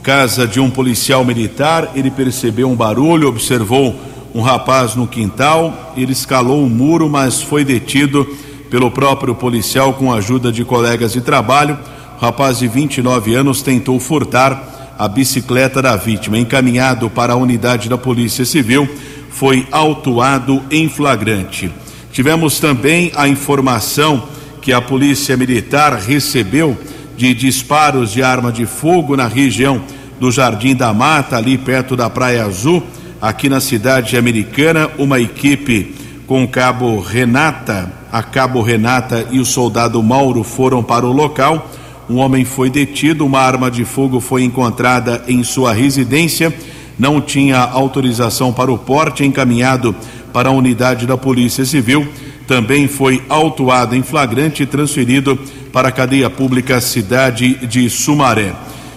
casa 0.00 0.46
de 0.46 0.60
um 0.60 0.70
policial 0.70 1.24
militar. 1.24 1.90
Ele 1.96 2.10
percebeu 2.10 2.70
um 2.70 2.76
barulho, 2.76 3.28
observou 3.28 3.94
um 4.32 4.40
rapaz 4.40 4.94
no 4.94 5.08
quintal, 5.08 5.92
ele 5.96 6.12
escalou 6.12 6.64
o 6.64 6.70
muro, 6.70 7.08
mas 7.08 7.42
foi 7.42 7.64
detido 7.64 8.24
pelo 8.70 8.92
próprio 8.92 9.34
policial 9.34 9.92
com 9.94 10.12
a 10.12 10.18
ajuda 10.18 10.52
de 10.52 10.64
colegas 10.64 11.12
de 11.12 11.20
trabalho. 11.20 11.76
O 12.16 12.20
rapaz 12.20 12.60
de 12.60 12.68
29 12.68 13.34
anos 13.34 13.60
tentou 13.60 13.98
furtar 13.98 14.75
a 14.98 15.08
bicicleta 15.08 15.82
da 15.82 15.96
vítima. 15.96 16.38
Encaminhado 16.38 17.08
para 17.10 17.32
a 17.32 17.36
unidade 17.36 17.88
da 17.88 17.98
Polícia 17.98 18.44
Civil, 18.44 18.88
foi 19.30 19.66
autuado 19.70 20.62
em 20.70 20.88
flagrante. 20.88 21.70
Tivemos 22.12 22.58
também 22.58 23.12
a 23.14 23.28
informação 23.28 24.28
que 24.62 24.72
a 24.72 24.80
Polícia 24.80 25.36
Militar 25.36 25.94
recebeu 25.94 26.76
de 27.16 27.34
disparos 27.34 28.12
de 28.12 28.22
arma 28.22 28.50
de 28.50 28.66
fogo 28.66 29.16
na 29.16 29.26
região 29.26 29.82
do 30.18 30.30
Jardim 30.30 30.74
da 30.74 30.92
Mata, 30.92 31.36
ali 31.36 31.58
perto 31.58 31.94
da 31.94 32.08
Praia 32.08 32.44
Azul, 32.44 32.82
aqui 33.20 33.48
na 33.48 33.60
cidade 33.60 34.16
americana. 34.16 34.90
Uma 34.98 35.20
equipe 35.20 35.94
com 36.26 36.42
o 36.42 36.48
cabo 36.48 37.00
Renata 37.00 37.96
a 38.16 38.22
cabo 38.22 38.62
Renata 38.62 39.26
e 39.30 39.38
o 39.38 39.44
soldado 39.44 40.02
Mauro 40.02 40.42
foram 40.42 40.82
para 40.82 41.04
o 41.04 41.12
local. 41.12 41.70
Um 42.08 42.18
homem 42.18 42.44
foi 42.44 42.70
detido, 42.70 43.26
uma 43.26 43.40
arma 43.40 43.70
de 43.70 43.84
fogo 43.84 44.20
foi 44.20 44.44
encontrada 44.44 45.24
em 45.26 45.42
sua 45.42 45.72
residência. 45.72 46.54
Não 46.98 47.20
tinha 47.20 47.58
autorização 47.58 48.52
para 48.52 48.72
o 48.72 48.78
porte, 48.78 49.24
encaminhado 49.24 49.94
para 50.32 50.48
a 50.48 50.52
unidade 50.52 51.06
da 51.06 51.16
Polícia 51.16 51.64
Civil. 51.64 52.06
Também 52.46 52.86
foi 52.86 53.22
autuado 53.28 53.96
em 53.96 54.02
flagrante 54.02 54.62
e 54.62 54.66
transferido 54.66 55.36
para 55.72 55.88
a 55.88 55.92
cadeia 55.92 56.30
pública 56.30 56.80
cidade 56.80 57.66
de 57.66 57.90
Sumaré. 57.90 58.54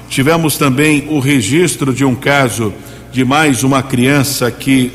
Tivemos 0.08 0.58
também 0.58 1.08
o 1.10 1.20
registro 1.20 1.94
de 1.94 2.06
um 2.06 2.14
caso 2.14 2.74
de 3.12 3.26
mais 3.26 3.64
uma 3.64 3.82
criança 3.82 4.52
que 4.52 4.92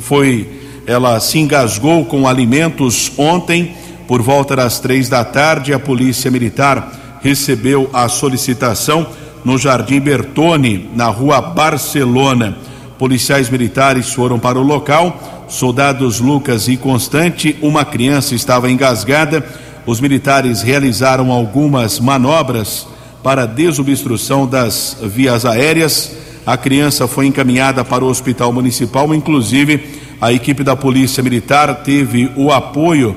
foi 0.00 0.60
ela 0.86 1.20
se 1.20 1.38
engasgou 1.38 2.04
com 2.04 2.26
alimentos 2.26 3.12
ontem, 3.16 3.74
por 4.08 4.22
volta 4.22 4.56
das 4.56 4.80
três 4.80 5.08
da 5.08 5.24
tarde. 5.24 5.72
A 5.72 5.78
Polícia 5.78 6.30
Militar 6.30 7.09
recebeu 7.22 7.88
a 7.92 8.08
solicitação 8.08 9.06
no 9.44 9.58
Jardim 9.58 10.00
Bertone, 10.00 10.90
na 10.94 11.06
rua 11.06 11.40
Barcelona. 11.40 12.56
Policiais 12.98 13.48
militares 13.48 14.12
foram 14.12 14.38
para 14.38 14.58
o 14.58 14.62
local. 14.62 15.46
Soldados 15.48 16.20
Lucas 16.20 16.68
e 16.68 16.76
Constante, 16.76 17.56
uma 17.60 17.84
criança 17.84 18.34
estava 18.34 18.70
engasgada. 18.70 19.44
Os 19.86 20.00
militares 20.00 20.62
realizaram 20.62 21.32
algumas 21.32 21.98
manobras 21.98 22.86
para 23.22 23.46
desobstrução 23.46 24.46
das 24.46 24.96
vias 25.02 25.44
aéreas. 25.44 26.14
A 26.46 26.56
criança 26.56 27.08
foi 27.08 27.26
encaminhada 27.26 27.84
para 27.84 28.04
o 28.04 28.08
hospital 28.08 28.52
municipal, 28.52 29.14
inclusive 29.14 30.00
a 30.20 30.32
equipe 30.32 30.62
da 30.62 30.76
Polícia 30.76 31.22
Militar 31.22 31.82
teve 31.82 32.30
o 32.36 32.52
apoio 32.52 33.16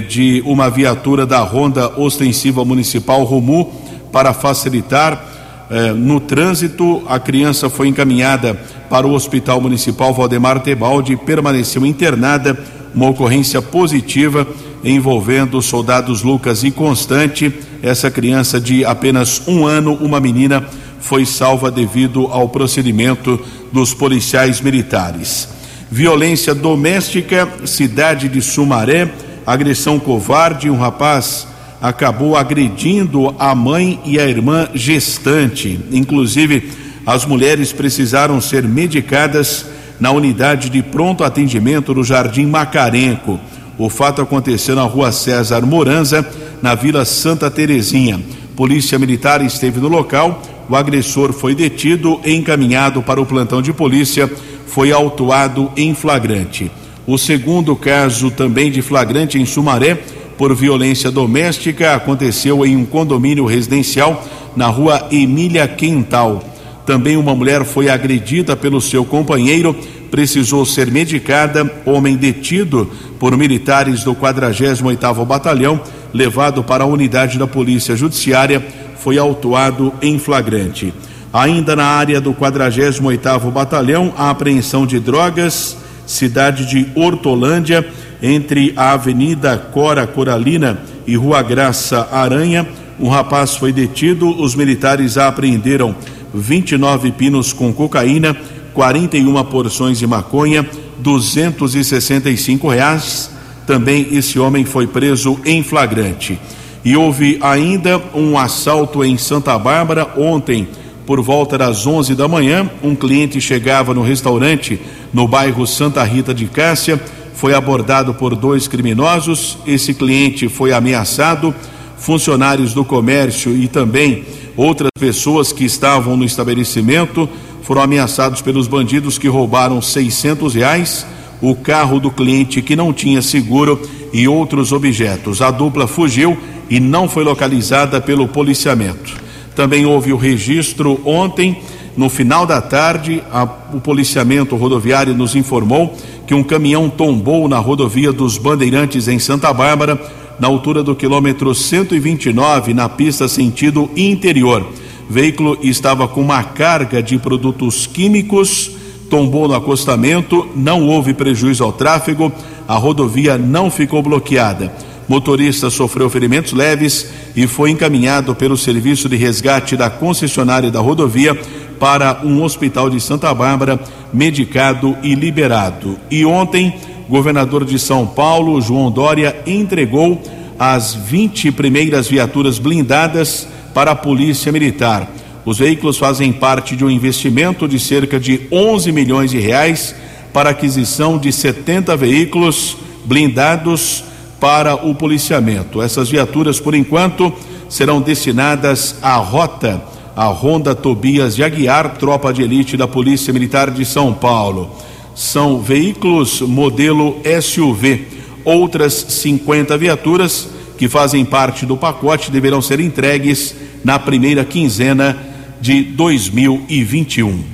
de 0.00 0.42
uma 0.44 0.68
viatura 0.68 1.24
da 1.24 1.38
Ronda 1.40 1.88
Ostensiva 1.96 2.64
Municipal 2.64 3.22
Romu 3.22 3.72
para 4.10 4.32
facilitar 4.32 5.24
eh, 5.70 5.92
no 5.92 6.18
trânsito. 6.18 7.02
A 7.08 7.18
criança 7.20 7.70
foi 7.70 7.88
encaminhada 7.88 8.54
para 8.90 9.06
o 9.06 9.12
Hospital 9.12 9.60
Municipal 9.60 10.12
Valdemar 10.12 10.60
Tebaldi 10.60 11.12
e 11.12 11.16
permaneceu 11.16 11.86
internada. 11.86 12.58
Uma 12.94 13.10
ocorrência 13.10 13.60
positiva 13.60 14.46
envolvendo 14.82 15.58
os 15.58 15.66
soldados 15.66 16.22
Lucas 16.22 16.64
e 16.64 16.70
Constante. 16.70 17.54
Essa 17.82 18.10
criança 18.10 18.60
de 18.60 18.84
apenas 18.84 19.42
um 19.46 19.66
ano, 19.66 19.94
uma 19.94 20.18
menina, 20.18 20.64
foi 20.98 21.24
salva 21.24 21.70
devido 21.70 22.26
ao 22.32 22.48
procedimento 22.48 23.38
dos 23.72 23.94
policiais 23.94 24.60
militares 24.60 25.54
violência 25.90 26.54
doméstica, 26.54 27.48
cidade 27.64 28.28
de 28.28 28.42
Sumaré, 28.42 29.08
agressão 29.46 29.98
covarde, 29.98 30.68
um 30.68 30.76
rapaz 30.76 31.46
acabou 31.80 32.36
agredindo 32.36 33.34
a 33.38 33.54
mãe 33.54 34.00
e 34.04 34.18
a 34.18 34.26
irmã 34.26 34.68
gestante. 34.74 35.78
Inclusive, 35.92 36.72
as 37.06 37.24
mulheres 37.24 37.72
precisaram 37.72 38.40
ser 38.40 38.64
medicadas 38.64 39.66
na 40.00 40.10
unidade 40.10 40.68
de 40.68 40.82
pronto 40.82 41.22
atendimento 41.22 41.94
do 41.94 42.02
Jardim 42.02 42.46
Macarenco. 42.46 43.38
O 43.78 43.88
fato 43.88 44.20
aconteceu 44.22 44.74
na 44.74 44.82
rua 44.82 45.12
César 45.12 45.64
Moranza, 45.64 46.26
na 46.60 46.74
Vila 46.74 47.04
Santa 47.04 47.50
Terezinha. 47.50 48.20
Polícia 48.56 48.98
Militar 48.98 49.42
esteve 49.42 49.78
no 49.78 49.88
local, 49.88 50.42
o 50.68 50.74
agressor 50.74 51.32
foi 51.32 51.54
detido 51.54 52.20
e 52.24 52.34
encaminhado 52.34 53.02
para 53.02 53.20
o 53.20 53.26
plantão 53.26 53.62
de 53.62 53.72
polícia 53.72 54.30
foi 54.66 54.90
autuado 54.90 55.70
em 55.76 55.94
flagrante. 55.94 56.70
O 57.06 57.16
segundo 57.16 57.76
caso, 57.76 58.32
também 58.32 58.68
de 58.68 58.82
flagrante 58.82 59.38
em 59.38 59.46
Sumaré, 59.46 59.96
por 60.36 60.52
violência 60.54 61.08
doméstica, 61.08 61.94
aconteceu 61.94 62.66
em 62.66 62.76
um 62.76 62.84
condomínio 62.84 63.46
residencial 63.46 64.24
na 64.56 64.66
rua 64.66 65.06
Emília 65.12 65.68
Quintal. 65.68 66.42
Também 66.84 67.16
uma 67.16 67.34
mulher 67.34 67.64
foi 67.64 67.88
agredida 67.88 68.56
pelo 68.56 68.80
seu 68.80 69.04
companheiro, 69.04 69.74
precisou 70.10 70.66
ser 70.66 70.90
medicada. 70.90 71.70
Homem 71.84 72.16
detido 72.16 72.90
por 73.20 73.36
militares 73.36 74.02
do 74.02 74.12
48º 74.12 75.24
Batalhão, 75.24 75.80
levado 76.12 76.64
para 76.64 76.82
a 76.82 76.88
unidade 76.88 77.38
da 77.38 77.46
Polícia 77.46 77.94
Judiciária, 77.94 78.64
foi 78.98 79.16
autuado 79.16 79.92
em 80.02 80.18
flagrante. 80.18 80.92
Ainda 81.32 81.76
na 81.76 81.84
área 81.84 82.20
do 82.20 82.34
48º 82.34 83.50
Batalhão, 83.52 84.12
a 84.16 84.30
apreensão 84.30 84.84
de 84.84 84.98
drogas, 84.98 85.76
cidade 86.06 86.66
de 86.66 86.86
Hortolândia, 86.94 87.86
entre 88.22 88.72
a 88.76 88.92
Avenida 88.92 89.58
Cora 89.58 90.06
Coralina 90.06 90.78
e 91.06 91.16
Rua 91.16 91.42
Graça 91.42 92.08
Aranha, 92.10 92.66
um 92.98 93.08
rapaz 93.08 93.56
foi 93.56 93.72
detido, 93.72 94.28
os 94.40 94.54
militares 94.54 95.18
apreenderam 95.18 95.94
29 96.32 97.12
pinos 97.12 97.52
com 97.52 97.72
cocaína, 97.72 98.34
41 98.72 99.44
porções 99.44 99.98
de 99.98 100.06
maconha, 100.06 100.66
265 100.98 102.68
reais. 102.68 103.30
Também 103.66 104.08
esse 104.12 104.38
homem 104.38 104.64
foi 104.64 104.86
preso 104.86 105.38
em 105.44 105.62
flagrante. 105.62 106.38
E 106.84 106.96
houve 106.96 107.38
ainda 107.42 108.00
um 108.14 108.38
assalto 108.38 109.04
em 109.04 109.18
Santa 109.18 109.58
Bárbara 109.58 110.08
ontem 110.16 110.68
por 111.04 111.20
volta 111.20 111.56
das 111.56 111.86
11 111.86 112.14
da 112.14 112.26
manhã, 112.26 112.68
um 112.82 112.96
cliente 112.96 113.40
chegava 113.40 113.94
no 113.94 114.02
restaurante 114.02 114.80
no 115.12 115.26
bairro 115.26 115.66
Santa 115.66 116.02
Rita 116.04 116.34
de 116.34 116.46
Cássia, 116.46 117.00
foi 117.34 117.54
abordado 117.54 118.14
por 118.14 118.34
dois 118.34 118.66
criminosos. 118.66 119.58
Esse 119.66 119.92
cliente 119.92 120.48
foi 120.48 120.72
ameaçado, 120.72 121.54
funcionários 121.98 122.72
do 122.72 122.84
comércio 122.84 123.56
e 123.56 123.68
também 123.68 124.24
outras 124.56 124.90
pessoas 124.98 125.52
que 125.52 125.64
estavam 125.64 126.16
no 126.16 126.24
estabelecimento 126.24 127.28
foram 127.62 127.82
ameaçados 127.82 128.40
pelos 128.40 128.68
bandidos 128.68 129.18
que 129.18 129.26
roubaram 129.26 129.82
600 129.82 130.54
reais, 130.54 131.04
o 131.42 131.52
carro 131.54 131.98
do 131.98 132.12
cliente 132.12 132.62
que 132.62 132.76
não 132.76 132.92
tinha 132.92 133.20
seguro 133.20 133.82
e 134.12 134.28
outros 134.28 134.70
objetos. 134.70 135.42
A 135.42 135.50
dupla 135.50 135.88
fugiu 135.88 136.38
e 136.70 136.78
não 136.78 137.08
foi 137.08 137.24
localizada 137.24 138.00
pelo 138.00 138.28
policiamento. 138.28 139.16
Também 139.56 139.84
houve 139.84 140.12
o 140.12 140.16
registro 140.16 141.00
ontem, 141.04 141.58
no 141.96 142.10
final 142.10 142.44
da 142.44 142.60
tarde, 142.60 143.22
a, 143.32 143.44
o 143.72 143.80
policiamento 143.80 144.54
rodoviário 144.54 145.14
nos 145.14 145.34
informou 145.34 145.96
que 146.26 146.34
um 146.34 146.42
caminhão 146.42 146.90
tombou 146.90 147.48
na 147.48 147.58
rodovia 147.58 148.12
dos 148.12 148.36
Bandeirantes 148.36 149.08
em 149.08 149.18
Santa 149.18 149.52
Bárbara, 149.52 149.98
na 150.38 150.46
altura 150.46 150.82
do 150.82 150.94
quilômetro 150.94 151.54
129, 151.54 152.74
na 152.74 152.88
pista 152.88 153.26
sentido 153.26 153.90
interior. 153.96 154.66
O 155.08 155.12
veículo 155.12 155.56
estava 155.62 156.06
com 156.06 156.20
uma 156.20 156.42
carga 156.42 157.02
de 157.02 157.16
produtos 157.16 157.86
químicos, 157.86 158.72
tombou 159.08 159.48
no 159.48 159.54
acostamento, 159.54 160.46
não 160.54 160.86
houve 160.86 161.14
prejuízo 161.14 161.64
ao 161.64 161.72
tráfego, 161.72 162.30
a 162.68 162.74
rodovia 162.74 163.38
não 163.38 163.70
ficou 163.70 164.02
bloqueada. 164.02 164.70
Motorista 165.08 165.70
sofreu 165.70 166.10
ferimentos 166.10 166.52
leves 166.52 167.08
e 167.36 167.46
foi 167.46 167.70
encaminhado 167.70 168.34
pelo 168.34 168.56
serviço 168.56 169.08
de 169.08 169.14
resgate 169.14 169.76
da 169.76 169.88
concessionária 169.88 170.70
da 170.70 170.80
rodovia 170.80 171.38
para 171.78 172.20
um 172.24 172.42
hospital 172.42 172.90
de 172.90 173.00
Santa 173.00 173.32
Bárbara, 173.34 173.78
medicado 174.12 174.96
e 175.02 175.14
liberado. 175.14 175.98
E 176.10 176.24
ontem, 176.24 176.74
governador 177.08 177.64
de 177.64 177.78
São 177.78 178.06
Paulo, 178.06 178.60
João 178.60 178.90
Dória, 178.90 179.36
entregou 179.46 180.20
as 180.58 180.94
20 180.94 181.52
primeiras 181.52 182.08
viaturas 182.08 182.58
blindadas 182.58 183.46
para 183.74 183.90
a 183.90 183.96
Polícia 183.96 184.50
Militar. 184.50 185.10
Os 185.44 185.58
veículos 185.58 185.98
fazem 185.98 186.32
parte 186.32 186.74
de 186.74 186.84
um 186.84 186.90
investimento 186.90 187.68
de 187.68 187.78
cerca 187.78 188.18
de 188.18 188.48
11 188.50 188.90
milhões 188.90 189.30
de 189.30 189.38
reais 189.38 189.94
para 190.32 190.50
aquisição 190.50 191.18
de 191.18 191.32
70 191.32 191.96
veículos 191.96 192.76
blindados 193.04 194.02
para 194.40 194.74
o 194.74 194.94
policiamento. 194.94 195.80
Essas 195.80 196.08
viaturas, 196.08 196.58
por 196.58 196.74
enquanto, 196.74 197.32
serão 197.68 198.00
destinadas 198.00 198.96
à 199.02 199.16
rota, 199.16 199.82
a 200.16 200.24
Ronda 200.28 200.74
Tobias 200.74 201.36
de 201.36 201.44
Aguiar, 201.44 201.98
tropa 201.98 202.32
de 202.32 202.42
elite 202.42 202.74
da 202.74 202.88
Polícia 202.88 203.34
Militar 203.34 203.70
de 203.70 203.84
São 203.84 204.14
Paulo. 204.14 204.70
São 205.14 205.60
veículos 205.60 206.40
modelo 206.40 207.20
SUV. 207.42 208.06
Outras 208.42 208.94
50 208.94 209.76
viaturas 209.76 210.48
que 210.78 210.88
fazem 210.88 211.22
parte 211.24 211.66
do 211.66 211.76
pacote 211.76 212.30
deverão 212.30 212.62
ser 212.62 212.80
entregues 212.80 213.54
na 213.84 213.98
primeira 213.98 214.42
quinzena 214.42 215.18
de 215.60 215.82
2021. 215.82 217.44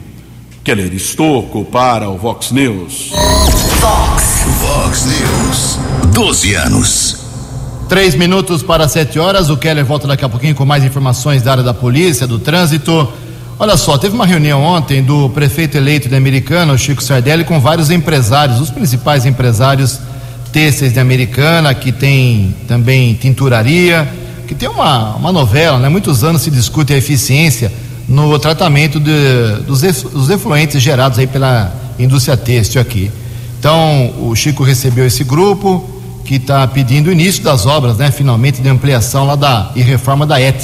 Keller 0.62 0.94
Estocco 0.94 1.64
para 1.64 2.09
o 2.09 2.16
Vox 2.16 2.53
News. 2.53 3.11
Vox, 3.81 5.07
News. 5.07 5.79
12 6.14 6.55
anos. 6.55 7.21
Três 7.88 8.14
minutos 8.14 8.62
para 8.62 8.88
sete 8.88 9.18
horas. 9.18 9.51
O 9.51 9.57
Keller 9.57 9.85
volta 9.85 10.07
daqui 10.07 10.25
a 10.25 10.29
pouquinho 10.29 10.55
com 10.55 10.64
mais 10.64 10.83
informações 10.83 11.42
da 11.42 11.53
área 11.53 11.62
da 11.62 11.75
polícia, 11.75 12.27
do 12.27 12.38
trânsito. 12.38 13.09
Olha 13.59 13.77
só, 13.77 13.99
teve 13.99 14.14
uma 14.14 14.27
reunião 14.27 14.62
ontem 14.62 15.03
do 15.03 15.29
prefeito 15.29 15.77
eleito 15.77 16.09
de 16.09 16.16
Americana, 16.16 16.73
o 16.73 16.79
Chico 16.79 17.03
Sardelli, 17.03 17.45
com 17.45 17.61
vários 17.61 17.90
empresários, 17.90 18.61
os 18.61 18.71
principais 18.71 19.27
empresários 19.27 20.01
têxteis 20.53 20.92
de 20.92 21.01
Americana, 21.01 21.73
que 21.75 21.92
tem 21.92 22.55
também 22.66 23.14
tinturaria, 23.14 24.09
que 24.49 24.55
tem 24.55 24.68
uma, 24.68 25.14
uma 25.14 25.31
novela, 25.31 25.79
né? 25.79 25.88
Muitos 25.88 26.25
anos 26.25 26.42
se 26.42 26.51
discute 26.51 26.92
a 26.92 26.97
eficiência 26.97 27.73
no 28.09 28.38
tratamento 28.38 28.99
de, 28.99 29.62
dos, 29.66 29.83
dos 29.83 30.29
efluentes 30.29 30.83
gerados 30.83 31.18
aí 31.18 31.27
pela 31.27 31.73
indústria 31.99 32.37
têxtil 32.37 32.81
aqui. 32.81 33.11
Então, 33.59 34.12
o 34.18 34.35
Chico 34.35 34.64
recebeu 34.64 35.07
esse 35.07 35.23
grupo, 35.23 35.88
que 36.24 36.37
está 36.37 36.66
pedindo 36.66 37.08
o 37.08 37.12
início 37.12 37.42
das 37.42 37.66
obras, 37.66 37.96
né, 37.96 38.11
finalmente, 38.11 38.62
de 38.62 38.68
ampliação 38.68 39.26
lá 39.26 39.37
da, 39.37 39.70
e 39.74 39.82
reforma 39.82 40.26
da 40.26 40.40
ET, 40.40 40.62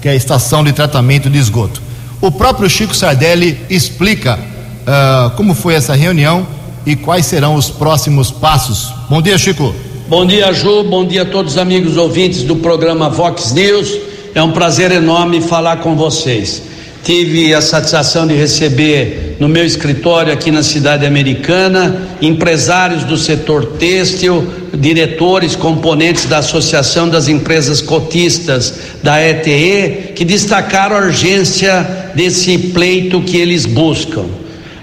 que 0.00 0.08
é 0.08 0.12
a 0.12 0.14
estação 0.14 0.64
de 0.64 0.72
tratamento 0.72 1.28
de 1.28 1.38
esgoto. 1.38 1.82
O 2.20 2.30
próprio 2.30 2.68
Chico 2.68 2.94
Sardelli 2.94 3.58
explica 3.68 4.38
uh, 4.38 5.30
como 5.36 5.54
foi 5.54 5.74
essa 5.74 5.94
reunião 5.94 6.46
e 6.84 6.96
quais 6.96 7.26
serão 7.26 7.54
os 7.54 7.70
próximos 7.70 8.30
passos. 8.30 8.92
Bom 9.08 9.20
dia, 9.20 9.36
Chico. 9.38 9.74
Bom 10.08 10.26
dia, 10.26 10.52
Ju. 10.52 10.84
Bom 10.84 11.04
dia 11.04 11.22
a 11.22 11.24
todos 11.24 11.52
os 11.52 11.58
amigos 11.58 11.96
ouvintes 11.96 12.42
do 12.42 12.56
programa 12.56 13.08
Vox 13.08 13.52
News. 13.52 13.96
É 14.34 14.42
um 14.42 14.52
prazer 14.52 14.92
enorme 14.92 15.40
falar 15.40 15.78
com 15.78 15.96
vocês. 15.96 16.69
Tive 17.02 17.54
a 17.54 17.62
satisfação 17.62 18.26
de 18.26 18.34
receber 18.34 19.36
no 19.40 19.48
meu 19.48 19.64
escritório 19.64 20.32
aqui 20.32 20.50
na 20.50 20.62
cidade 20.62 21.06
americana 21.06 22.08
empresários 22.20 23.04
do 23.04 23.16
setor 23.16 23.64
têxtil, 23.78 24.46
diretores, 24.74 25.56
componentes 25.56 26.26
da 26.26 26.38
Associação 26.38 27.08
das 27.08 27.26
Empresas 27.26 27.80
Cotistas 27.80 28.74
da 29.02 29.18
ETE, 29.18 30.12
que 30.14 30.26
destacaram 30.26 30.96
a 30.96 31.00
urgência 31.00 32.12
desse 32.14 32.58
pleito 32.58 33.22
que 33.22 33.38
eles 33.38 33.64
buscam. 33.64 34.26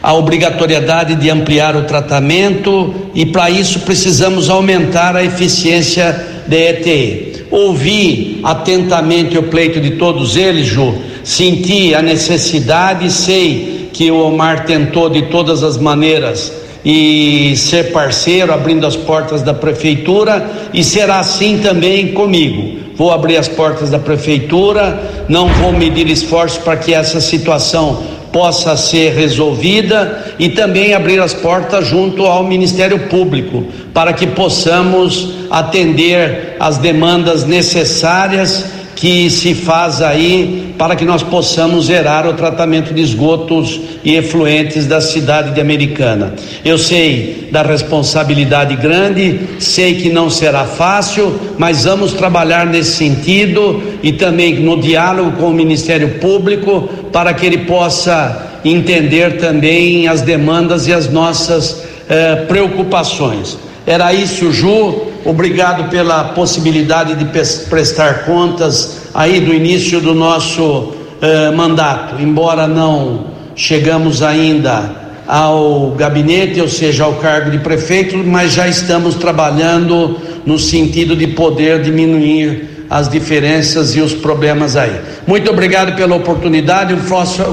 A 0.01 0.13
obrigatoriedade 0.15 1.15
de 1.15 1.29
ampliar 1.29 1.75
o 1.75 1.83
tratamento 1.83 2.95
e, 3.13 3.27
para 3.27 3.51
isso, 3.51 3.81
precisamos 3.81 4.49
aumentar 4.49 5.15
a 5.15 5.23
eficiência 5.23 6.13
da 6.47 6.55
ETE. 6.55 7.45
Ouvi 7.51 8.39
atentamente 8.43 9.37
o 9.37 9.43
pleito 9.43 9.79
de 9.79 9.91
todos 9.91 10.35
eles, 10.35 10.65
Ju 10.65 11.06
senti 11.27 11.93
a 11.93 12.01
necessidade, 12.01 13.11
sei 13.11 13.89
que 13.91 14.09
o 14.09 14.27
Omar 14.27 14.65
tentou 14.65 15.09
de 15.09 15.23
todas 15.23 15.61
as 15.61 15.77
maneiras 15.77 16.53
e 16.85 17.53
ser 17.57 17.91
parceiro, 17.91 18.53
abrindo 18.53 18.87
as 18.87 18.95
portas 18.95 19.41
da 19.41 19.53
prefeitura, 19.53 20.49
e 20.73 20.81
será 20.85 21.19
assim 21.19 21.57
também 21.57 22.13
comigo. 22.13 22.79
Vou 22.95 23.11
abrir 23.11 23.35
as 23.35 23.49
portas 23.49 23.89
da 23.89 23.99
prefeitura, 23.99 25.25
não 25.27 25.49
vou 25.49 25.73
medir 25.73 26.09
esforços 26.09 26.59
para 26.59 26.77
que 26.77 26.93
essa 26.93 27.19
situação 27.19 28.01
possa 28.31 28.77
ser 28.77 29.13
resolvida 29.13 30.33
e 30.39 30.47
também 30.47 30.93
abrir 30.93 31.19
as 31.19 31.33
portas 31.33 31.87
junto 31.87 32.25
ao 32.25 32.45
Ministério 32.45 32.99
Público 33.09 33.65
para 33.93 34.13
que 34.13 34.27
possamos 34.27 35.33
atender 35.49 36.55
as 36.57 36.77
demandas 36.77 37.43
necessárias 37.43 38.76
que 38.97 39.29
se 39.29 39.53
faz 39.53 40.01
aí 40.01 40.73
para 40.75 40.95
que 40.95 41.05
nós 41.05 41.21
possamos 41.21 41.85
zerar 41.85 42.27
o 42.27 42.33
tratamento 42.33 42.95
de 42.95 43.01
esgotos 43.01 43.79
e 44.03 44.15
efluentes 44.15 44.87
da 44.87 44.99
cidade 44.99 45.51
de 45.51 45.61
Americana. 45.61 46.33
Eu 46.65 46.79
sei 46.79 47.47
da 47.51 47.61
responsabilidade 47.61 48.75
grande, 48.75 49.39
sei 49.59 49.95
que 50.01 50.09
não 50.09 50.31
será 50.31 50.65
fácil, 50.65 51.39
mas 51.59 51.85
vamos 51.85 52.13
trabalhar 52.13 52.65
nesse 52.65 52.93
sentido 52.93 53.83
e 54.01 54.11
também 54.13 54.55
no 54.55 54.81
diálogo 54.81 55.33
com 55.33 55.49
o 55.49 55.53
Ministério 55.53 56.15
Público 56.19 56.89
para 57.13 57.35
que 57.35 57.45
ele 57.45 57.59
possa 57.59 58.59
entender 58.65 59.37
também 59.37 60.07
as 60.07 60.21
demandas 60.21 60.87
e 60.87 60.93
as 60.93 61.07
nossas 61.07 61.83
eh, 62.09 62.45
preocupações. 62.47 63.59
Era 63.85 64.11
isso, 64.11 64.51
Ju. 64.51 65.16
Obrigado 65.27 65.89
pela 65.89 66.23
possibilidade 66.29 67.13
de 67.15 67.25
prestar 67.69 68.23
contas 68.23 69.09
aí 69.13 69.41
do 69.41 69.53
início 69.53 69.99
do 69.99 70.15
nosso 70.15 70.93
eh, 71.21 71.51
mandato. 71.51 72.15
Embora 72.21 72.65
não 72.65 73.25
chegamos 73.53 74.23
ainda 74.23 74.89
ao 75.27 75.91
gabinete, 75.91 76.61
ou 76.61 76.69
seja, 76.69 77.03
ao 77.03 77.15
cargo 77.15 77.51
de 77.51 77.59
prefeito, 77.59 78.15
mas 78.17 78.53
já 78.53 78.69
estamos 78.69 79.15
trabalhando 79.15 80.17
no 80.45 80.57
sentido 80.57 81.13
de 81.13 81.27
poder 81.27 81.81
diminuir 81.81 82.85
as 82.89 83.09
diferenças 83.09 83.97
e 83.97 83.99
os 83.99 84.13
problemas 84.13 84.77
aí. 84.77 85.01
Muito 85.27 85.51
obrigado 85.51 85.93
pela 85.97 86.15
oportunidade, 86.15 86.93
um 86.93 87.01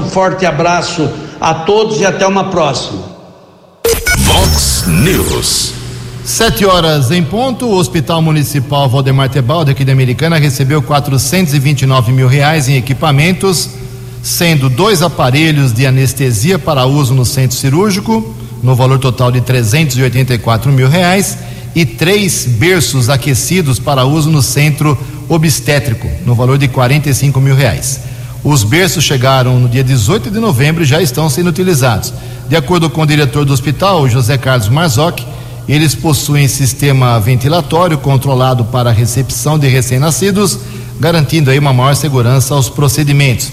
forte 0.09 0.45
abraço 0.45 1.09
a 1.41 1.53
todos 1.53 1.99
e 1.99 2.05
até 2.05 2.25
uma 2.25 2.45
próxima. 2.45 3.03
Vox 4.19 4.85
News. 4.87 5.84
Sete 6.25 6.65
horas 6.65 7.11
em 7.11 7.23
ponto, 7.23 7.67
o 7.67 7.77
Hospital 7.77 8.19
Municipal 8.19 8.89
Valdemar 8.89 9.29
Tebaldi 9.29 9.69
aqui 9.69 9.85
da 9.85 9.91
Americana 9.91 10.39
recebeu 10.39 10.81
429 10.81 12.11
mil 12.11 12.27
reais 12.27 12.67
em 12.67 12.77
equipamentos, 12.77 13.69
sendo 14.23 14.67
dois 14.67 15.03
aparelhos 15.03 15.71
de 15.71 15.85
anestesia 15.85 16.57
para 16.57 16.87
uso 16.87 17.13
no 17.13 17.23
centro 17.23 17.55
cirúrgico, 17.55 18.35
no 18.63 18.73
valor 18.73 18.97
total 18.97 19.31
de 19.31 19.39
384 19.39 20.71
mil 20.71 20.89
reais, 20.89 21.37
e 21.75 21.85
três 21.85 22.47
berços 22.47 23.07
aquecidos 23.07 23.77
para 23.77 24.03
uso 24.03 24.31
no 24.31 24.41
centro 24.41 24.97
obstétrico, 25.29 26.09
no 26.25 26.33
valor 26.33 26.57
de 26.57 26.67
45 26.67 27.39
mil 27.39 27.55
reais. 27.55 27.99
Os 28.43 28.63
berços 28.63 29.03
chegaram 29.03 29.59
no 29.59 29.69
dia 29.69 29.83
18 29.83 30.31
de 30.31 30.39
novembro 30.39 30.81
e 30.81 30.87
já 30.87 30.99
estão 31.03 31.29
sendo 31.29 31.49
utilizados. 31.49 32.11
De 32.49 32.55
acordo 32.55 32.89
com 32.89 33.03
o 33.03 33.07
diretor 33.07 33.45
do 33.45 33.53
hospital, 33.53 34.09
José 34.09 34.39
Carlos 34.39 34.69
Marzocchi, 34.69 35.35
eles 35.67 35.95
possuem 35.95 36.47
sistema 36.47 37.19
ventilatório 37.19 37.97
controlado 37.97 38.65
para 38.65 38.89
a 38.89 38.93
recepção 38.93 39.57
de 39.57 39.67
recém-nascidos, 39.67 40.59
garantindo 40.99 41.49
aí 41.49 41.59
uma 41.59 41.73
maior 41.73 41.95
segurança 41.95 42.53
aos 42.53 42.69
procedimentos. 42.69 43.51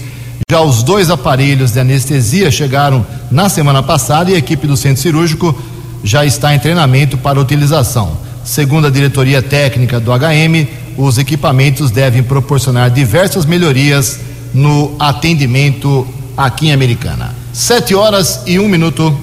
Já 0.49 0.61
os 0.61 0.83
dois 0.83 1.09
aparelhos 1.09 1.71
de 1.71 1.79
anestesia 1.79 2.51
chegaram 2.51 3.05
na 3.31 3.49
semana 3.49 3.81
passada 3.81 4.29
e 4.29 4.35
a 4.35 4.37
equipe 4.37 4.67
do 4.67 4.77
centro 4.77 5.01
cirúrgico 5.01 5.55
já 6.03 6.25
está 6.25 6.53
em 6.53 6.59
treinamento 6.59 7.17
para 7.17 7.39
utilização. 7.39 8.17
Segundo 8.43 8.87
a 8.87 8.91
diretoria 8.91 9.41
técnica 9.41 9.99
do 9.99 10.11
HM, 10.11 10.67
os 10.97 11.17
equipamentos 11.17 11.89
devem 11.89 12.21
proporcionar 12.21 12.91
diversas 12.91 13.45
melhorias 13.45 14.19
no 14.53 14.95
atendimento 14.99 16.05
aqui 16.37 16.67
em 16.67 16.73
Americana. 16.73 17.33
Sete 17.51 17.95
horas 17.95 18.41
e 18.45 18.59
um 18.59 18.67
minuto. 18.67 19.17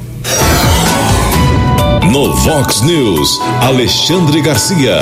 No 2.08 2.34
Vox 2.34 2.80
News, 2.80 3.38
Alexandre 3.60 4.40
Garcia. 4.40 4.98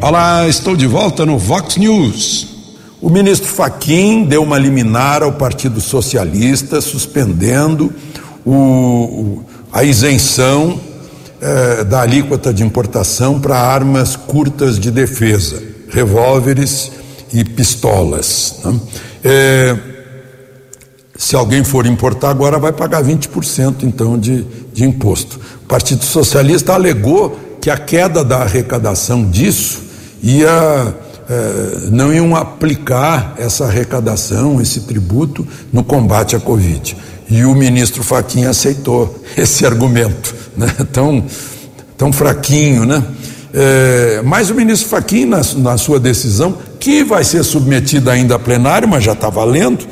Olá, 0.00 0.46
estou 0.46 0.76
de 0.76 0.86
volta 0.86 1.24
no 1.24 1.38
Vox 1.38 1.76
News. 1.76 2.46
O 3.00 3.08
ministro 3.08 3.48
Faquim 3.48 4.24
deu 4.24 4.42
uma 4.42 4.58
liminar 4.58 5.22
ao 5.22 5.32
Partido 5.32 5.80
Socialista, 5.80 6.80
suspendendo 6.80 7.92
o, 8.46 9.42
a 9.72 9.82
isenção 9.82 10.78
eh, 11.40 11.84
da 11.84 12.02
alíquota 12.02 12.52
de 12.54 12.62
importação 12.62 13.40
para 13.40 13.58
armas 13.58 14.14
curtas 14.14 14.78
de 14.78 14.90
defesa, 14.90 15.60
revólveres 15.88 16.92
e 17.32 17.44
pistolas. 17.44 18.60
Né? 18.64 18.80
Eh, 19.24 19.76
se 21.16 21.36
alguém 21.36 21.62
for 21.62 21.86
importar 21.86 22.30
agora, 22.30 22.58
vai 22.58 22.72
pagar 22.72 23.02
20% 23.02 23.82
então 23.82 24.18
de, 24.18 24.44
de 24.72 24.84
imposto. 24.84 25.38
O 25.64 25.66
Partido 25.66 26.04
Socialista 26.04 26.72
alegou 26.72 27.38
que 27.60 27.70
a 27.70 27.76
queda 27.76 28.24
da 28.24 28.38
arrecadação 28.38 29.28
disso 29.28 29.82
ia 30.22 30.94
eh, 31.28 31.88
não 31.90 32.12
iam 32.12 32.34
aplicar 32.34 33.34
essa 33.38 33.66
arrecadação, 33.66 34.60
esse 34.60 34.80
tributo 34.80 35.46
no 35.72 35.84
combate 35.84 36.34
à 36.34 36.40
Covid. 36.40 36.96
E 37.30 37.44
o 37.44 37.54
ministro 37.54 38.02
Faquinha 38.02 38.50
aceitou 38.50 39.22
esse 39.36 39.64
argumento, 39.64 40.34
né? 40.56 40.68
tão, 40.92 41.24
tão 41.96 42.12
fraquinho, 42.12 42.84
né? 42.84 43.02
É, 43.54 44.22
mas 44.24 44.50
o 44.50 44.54
ministro 44.54 44.88
Faquinha, 44.88 45.26
na, 45.26 45.40
na, 45.58 45.78
sua 45.78 46.00
decisão, 46.00 46.56
que 46.80 47.04
vai 47.04 47.22
ser 47.22 47.44
submetida 47.44 48.12
ainda 48.12 48.36
a 48.36 48.38
plenário, 48.38 48.88
mas 48.88 49.04
já 49.04 49.12
está 49.12 49.28
valendo, 49.28 49.86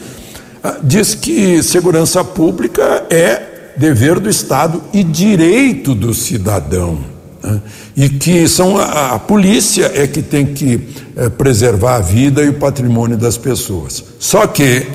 diz 0.83 1.15
que 1.15 1.63
segurança 1.63 2.23
pública 2.25 3.07
é 3.11 3.73
dever 3.77 4.19
do 4.19 4.29
Estado 4.29 4.83
e 4.93 5.03
direito 5.03 5.95
do 5.95 6.13
cidadão. 6.13 6.99
Né? 7.43 7.61
E 7.97 8.09
que 8.09 8.47
são 8.49 8.77
a, 8.77 9.15
a, 9.15 9.19
polícia 9.19 9.91
é 9.95 10.07
que 10.07 10.23
tem 10.23 10.47
que 10.47 10.89
é, 11.17 11.29
preservar 11.29 11.97
a 11.97 12.01
vida 12.01 12.43
e 12.43 12.49
o 12.49 12.55
patrimônio 12.55 13.17
das 13.17 13.37
pessoas. 13.37 14.05
Só 14.19 14.47
que, 14.47 14.87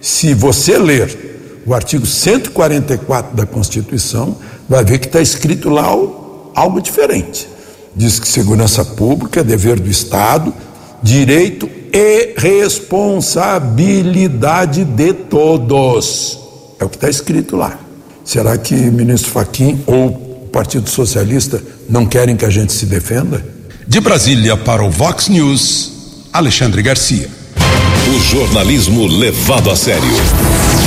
se 0.00 0.34
você 0.34 0.78
ler 0.78 1.26
o 1.66 1.74
artigo 1.74 2.06
144 2.06 3.36
da 3.36 3.44
Constituição, 3.44 4.36
vai 4.68 4.84
ver 4.84 4.98
que 4.98 5.06
está 5.06 5.20
escrito 5.20 5.68
lá 5.68 5.84
algo 5.84 6.80
diferente. 6.80 7.48
Diz 7.94 8.18
que 8.18 8.28
segurança 8.28 8.84
pública 8.84 9.40
é 9.40 9.44
dever 9.44 9.80
do 9.80 9.90
Estado, 9.90 10.54
direito 11.02 11.68
e 11.98 12.34
responsabilidade 12.36 14.84
de 14.84 15.14
todos. 15.14 16.38
É 16.78 16.84
o 16.84 16.90
que 16.90 16.96
está 16.96 17.08
escrito 17.08 17.56
lá. 17.56 17.78
Será 18.22 18.58
que 18.58 18.74
ministro 18.74 19.30
Faquim 19.30 19.82
ou 19.86 20.50
Partido 20.52 20.90
Socialista 20.90 21.58
não 21.88 22.04
querem 22.04 22.36
que 22.36 22.44
a 22.44 22.50
gente 22.50 22.74
se 22.74 22.84
defenda? 22.84 23.42
De 23.88 23.98
Brasília 23.98 24.58
para 24.58 24.84
o 24.84 24.90
Vox 24.90 25.28
News, 25.28 26.26
Alexandre 26.34 26.82
Garcia. 26.82 27.30
O 28.14 28.20
jornalismo 28.20 29.06
levado 29.06 29.70
a 29.70 29.76
sério. 29.76 30.02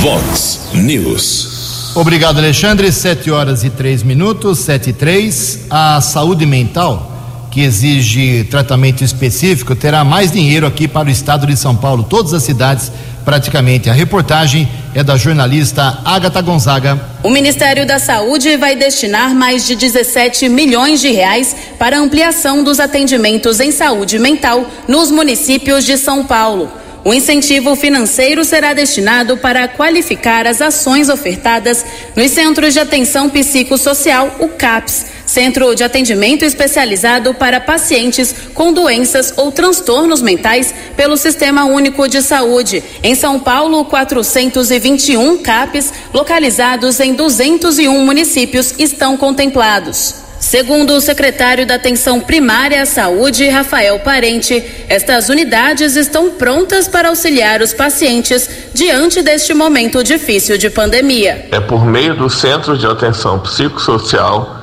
Vox 0.00 0.60
News. 0.74 1.90
Obrigado, 1.96 2.38
Alexandre. 2.38 2.92
Sete 2.92 3.32
horas 3.32 3.64
e 3.64 3.70
três 3.70 4.04
minutos, 4.04 4.60
sete 4.60 4.90
e 4.90 4.92
três. 4.92 5.62
A 5.68 6.00
saúde 6.00 6.46
mental, 6.46 7.09
que 7.50 7.62
exige 7.62 8.44
tratamento 8.44 9.02
específico, 9.02 9.74
terá 9.74 10.04
mais 10.04 10.30
dinheiro 10.30 10.66
aqui 10.66 10.86
para 10.86 11.08
o 11.08 11.10
estado 11.10 11.46
de 11.46 11.56
São 11.56 11.74
Paulo. 11.74 12.04
Todas 12.04 12.32
as 12.32 12.42
cidades 12.42 12.92
praticamente. 13.24 13.90
A 13.90 13.92
reportagem 13.92 14.68
é 14.94 15.02
da 15.02 15.16
jornalista 15.16 15.98
Agatha 16.04 16.40
Gonzaga. 16.40 17.00
O 17.22 17.30
Ministério 17.30 17.86
da 17.86 17.98
Saúde 17.98 18.56
vai 18.56 18.74
destinar 18.74 19.34
mais 19.34 19.66
de 19.66 19.76
17 19.76 20.48
milhões 20.48 21.00
de 21.00 21.10
reais 21.10 21.54
para 21.78 21.98
ampliação 21.98 22.64
dos 22.64 22.80
atendimentos 22.80 23.60
em 23.60 23.70
saúde 23.70 24.18
mental 24.18 24.66
nos 24.88 25.10
municípios 25.10 25.84
de 25.84 25.96
São 25.96 26.24
Paulo. 26.24 26.70
O 27.02 27.14
incentivo 27.14 27.74
financeiro 27.76 28.44
será 28.44 28.74
destinado 28.74 29.36
para 29.38 29.66
qualificar 29.66 30.46
as 30.46 30.60
ações 30.60 31.08
ofertadas 31.08 31.84
nos 32.14 32.30
Centros 32.30 32.74
de 32.74 32.80
Atenção 32.80 33.30
Psicossocial, 33.30 34.36
o 34.38 34.48
CAPS, 34.48 35.06
Centro 35.30 35.76
de 35.76 35.84
Atendimento 35.84 36.44
Especializado 36.44 37.32
para 37.32 37.60
Pacientes 37.60 38.34
com 38.52 38.72
Doenças 38.72 39.32
ou 39.36 39.52
Transtornos 39.52 40.20
Mentais 40.20 40.74
pelo 40.96 41.16
Sistema 41.16 41.66
Único 41.66 42.08
de 42.08 42.20
Saúde. 42.20 42.82
Em 43.00 43.14
São 43.14 43.38
Paulo, 43.38 43.84
421 43.84 45.38
CAPs, 45.38 45.92
localizados 46.12 46.98
em 46.98 47.14
201 47.14 48.04
municípios, 48.04 48.74
estão 48.76 49.16
contemplados. 49.16 50.16
Segundo 50.40 50.94
o 50.94 51.00
secretário 51.00 51.64
da 51.64 51.76
Atenção 51.76 52.18
Primária 52.18 52.82
à 52.82 52.86
Saúde, 52.86 53.46
Rafael 53.48 54.00
Parente, 54.00 54.64
estas 54.88 55.28
unidades 55.28 55.94
estão 55.94 56.30
prontas 56.30 56.88
para 56.88 57.08
auxiliar 57.08 57.62
os 57.62 57.72
pacientes 57.72 58.50
diante 58.74 59.22
deste 59.22 59.54
momento 59.54 60.02
difícil 60.02 60.58
de 60.58 60.70
pandemia. 60.70 61.46
É 61.52 61.60
por 61.60 61.84
meio 61.86 62.16
dos 62.16 62.34
centros 62.34 62.80
de 62.80 62.86
atenção 62.86 63.38
psicossocial 63.38 64.60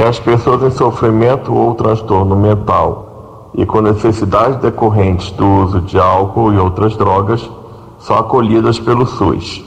que 0.00 0.04
as 0.04 0.18
pessoas 0.18 0.62
em 0.62 0.70
sofrimento 0.70 1.52
ou 1.52 1.74
transtorno 1.74 2.34
mental 2.34 3.50
e 3.54 3.66
com 3.66 3.82
necessidades 3.82 4.56
decorrentes 4.56 5.30
do 5.32 5.46
uso 5.46 5.82
de 5.82 5.98
álcool 5.98 6.54
e 6.54 6.56
outras 6.56 6.96
drogas 6.96 7.46
são 7.98 8.16
acolhidas 8.16 8.78
pelo 8.78 9.04
SUS. 9.04 9.62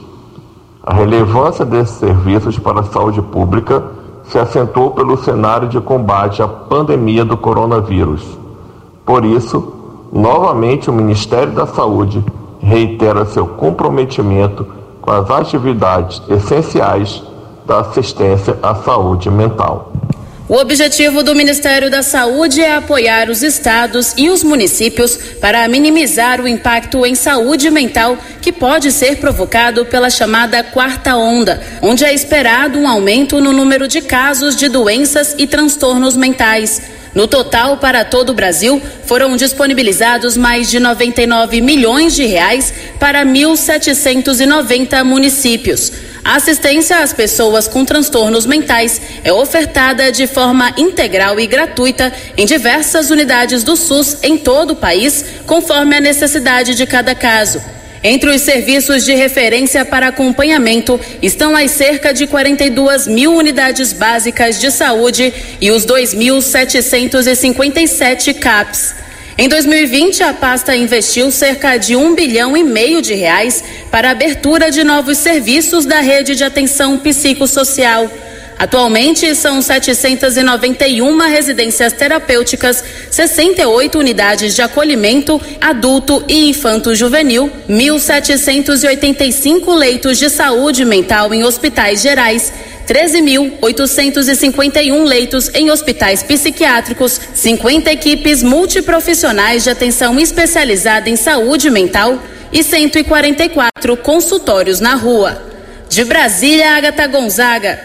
A 0.84 0.92
relevância 0.92 1.64
desses 1.64 1.98
serviços 1.98 2.58
para 2.58 2.80
a 2.80 2.84
saúde 2.84 3.22
pública 3.22 3.84
se 4.24 4.40
acentuou 4.40 4.90
pelo 4.90 5.18
cenário 5.18 5.68
de 5.68 5.80
combate 5.80 6.42
à 6.42 6.48
pandemia 6.48 7.24
do 7.24 7.38
coronavírus. 7.38 8.26
Por 9.06 9.24
isso, 9.26 9.72
novamente 10.12 10.90
o 10.90 10.94
Ministério 10.94 11.54
da 11.54 11.68
Saúde 11.68 12.26
reitera 12.60 13.24
seu 13.26 13.46
comprometimento 13.46 14.66
com 15.00 15.12
as 15.12 15.30
atividades 15.30 16.24
essenciais 16.28 17.22
da 17.68 17.82
assistência 17.82 18.58
à 18.64 18.74
saúde 18.74 19.30
mental. 19.30 19.92
O 20.50 20.56
objetivo 20.56 21.24
do 21.24 21.34
Ministério 21.34 21.90
da 21.90 22.04
Saúde 22.04 22.60
é 22.60 22.76
apoiar 22.76 23.30
os 23.30 23.42
estados 23.42 24.14
e 24.18 24.30
os 24.30 24.44
municípios 24.44 25.16
para 25.40 25.66
minimizar 25.70 26.42
o 26.42 26.48
impacto 26.48 27.06
em 27.06 27.16
saúde 27.16 27.72
mental 27.72 28.18
que 28.42 28.52
pode 28.52 28.92
ser 28.92 29.20
provocado 29.20 29.86
pela 29.86 30.10
chamada 30.10 30.62
quarta 30.62 31.16
onda, 31.16 31.64
onde 31.82 32.04
é 32.04 32.14
esperado 32.14 32.78
um 32.78 32.90
aumento 32.90 33.40
no 33.40 33.54
número 33.54 33.88
de 33.88 34.02
casos 34.02 34.58
de 34.58 34.68
doenças 34.68 35.34
e 35.38 35.48
transtornos 35.48 36.18
mentais. 36.18 36.82
No 37.16 37.26
total, 37.26 37.78
para 37.78 38.04
todo 38.04 38.32
o 38.32 38.36
Brasil, 38.36 38.82
foram 39.06 39.38
disponibilizados 39.38 40.36
mais 40.36 40.70
de 40.70 40.78
99 40.78 41.62
milhões 41.62 42.16
de 42.16 42.26
reais 42.26 42.74
para 43.00 43.24
1.790 43.26 45.06
municípios. 45.06 45.94
A 46.24 46.36
assistência 46.36 47.00
às 47.00 47.12
pessoas 47.12 47.68
com 47.68 47.84
transtornos 47.84 48.46
mentais 48.46 49.02
é 49.26 49.34
ofertada 49.34 50.10
de 50.10 50.26
forma 50.26 50.74
integral 50.78 51.38
e 51.38 51.46
gratuita 51.46 52.14
em 52.38 52.46
diversas 52.46 53.10
unidades 53.10 53.62
do 53.62 53.76
SUS 53.76 54.20
em 54.24 54.38
todo 54.38 54.72
o 54.72 54.76
país, 54.76 55.26
conforme 55.46 55.98
a 55.98 56.02
necessidade 56.02 56.76
de 56.76 56.86
cada 56.86 57.14
caso. 57.14 57.62
Entre 58.02 58.30
os 58.30 58.42
serviços 58.42 59.04
de 59.04 59.14
referência 59.14 59.84
para 59.84 60.08
acompanhamento 60.08 60.98
estão 61.22 61.54
as 61.56 61.72
cerca 61.72 62.14
de 62.14 62.26
42 62.26 63.06
mil 63.08 63.34
unidades 63.34 63.92
básicas 63.92 64.62
de 64.62 64.72
saúde 64.72 65.34
e 65.60 65.72
os 65.72 65.86
2.757 65.86 68.34
CAPs. 68.40 69.03
Em 69.36 69.50
2020, 69.50 70.22
a 70.22 70.34
pasta 70.34 70.76
investiu 70.76 71.32
cerca 71.32 71.78
de 71.78 71.96
um 71.96 72.14
bilhão 72.14 72.56
e 72.56 72.64
meio 72.64 73.02
de 73.02 73.16
reais 73.16 73.64
para 73.90 74.10
a 74.10 74.12
abertura 74.12 74.70
de 74.70 74.84
novos 74.84 75.18
serviços 75.18 75.86
da 75.86 76.02
rede 76.02 76.36
de 76.36 76.44
atenção 76.44 77.00
psicossocial. 77.00 78.08
Atualmente, 78.60 79.34
são 79.34 79.60
791 79.60 81.18
residências 81.28 81.94
terapêuticas, 81.94 82.84
68 83.10 83.98
unidades 83.98 84.56
de 84.56 84.62
acolhimento 84.62 85.42
adulto 85.60 86.24
e 86.28 86.50
infanto-juvenil, 86.50 87.52
1.785 87.68 89.76
leitos 89.76 90.20
de 90.20 90.30
saúde 90.30 90.86
mental 90.86 91.34
em 91.34 91.44
hospitais 91.44 92.04
gerais, 92.04 92.54
13.851 92.88 95.04
leitos 95.04 95.50
em 95.54 95.70
hospitais 95.72 96.24
psiquiátricos, 96.24 97.20
50 97.34 97.92
equipes 97.92 98.42
multiprofissionais 98.44 99.64
de 99.64 99.70
atenção 99.70 100.20
especializada 100.20 101.10
em 101.10 101.16
saúde 101.16 101.70
mental 101.70 102.22
e 102.52 102.62
144 102.64 103.98
consultórios 103.98 104.80
na 104.80 104.96
rua. 104.96 105.42
De 105.90 106.06
Brasília, 106.06 106.76
Agatha 106.76 107.08
Gonzaga. 107.08 107.80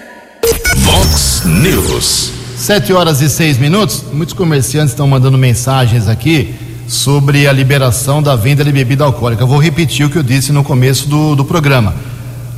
Vox 0.79 1.43
News. 1.45 2.33
Sete 2.57 2.93
horas 2.93 3.21
e 3.21 3.29
seis 3.29 3.57
minutos. 3.57 4.03
Muitos 4.13 4.35
comerciantes 4.35 4.91
estão 4.91 5.07
mandando 5.07 5.39
mensagens 5.39 6.09
aqui 6.09 6.57
sobre 6.89 7.47
a 7.47 7.53
liberação 7.53 8.23
da 8.23 8.35
venda 8.35 8.65
de 8.65 8.73
bebida 8.73 9.05
alcoólica. 9.05 9.43
Eu 9.43 9.47
vou 9.47 9.59
repetir 9.59 10.07
o 10.07 10.11
que 10.11 10.17
eu 10.17 10.23
disse 10.23 10.53
no 10.53 10.65
começo 10.65 11.09
do, 11.09 11.37
do 11.37 11.45
programa. 11.45 11.95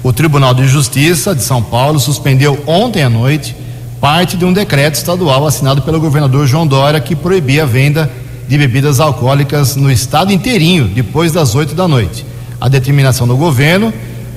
O 0.03 0.14
Tribunal 0.14 0.55
de 0.55 0.66
Justiça 0.66 1.34
de 1.34 1.42
São 1.42 1.62
Paulo 1.62 2.01
suspendeu 2.01 2.59
ontem 2.66 3.03
à 3.03 3.11
noite 3.11 3.55
parte 4.01 4.34
de 4.34 4.46
um 4.46 4.53
decreto 4.53 4.94
estadual 4.94 5.46
assinado 5.46 5.82
pelo 5.82 6.01
governador 6.01 6.46
João 6.46 6.66
Dória 6.66 6.98
que 7.01 7.14
proibia 7.14 7.64
a 7.64 7.66
venda 7.66 8.11
de 8.48 8.57
bebidas 8.57 8.98
alcoólicas 8.98 9.76
no 9.76 9.92
estado 9.92 10.32
inteirinho 10.32 10.88
depois 10.88 11.32
das 11.32 11.55
oito 11.55 11.74
da 11.74 11.86
noite. 11.86 12.24
A 12.59 12.66
determinação 12.66 13.28
do 13.28 13.36
governo, 13.36 13.92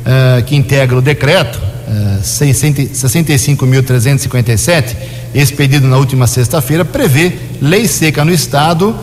eh, 0.05 0.43
que 0.45 0.53
integra 0.53 0.97
o 0.97 1.01
decreto 1.01 1.61
eh, 1.87 2.19
65.357, 2.21 4.97
expedido 5.33 5.87
na 5.87 5.95
última 5.95 6.27
sexta-feira, 6.27 6.83
prevê 6.83 7.31
lei 7.61 7.87
seca 7.87 8.25
no 8.25 8.33
estado 8.33 8.93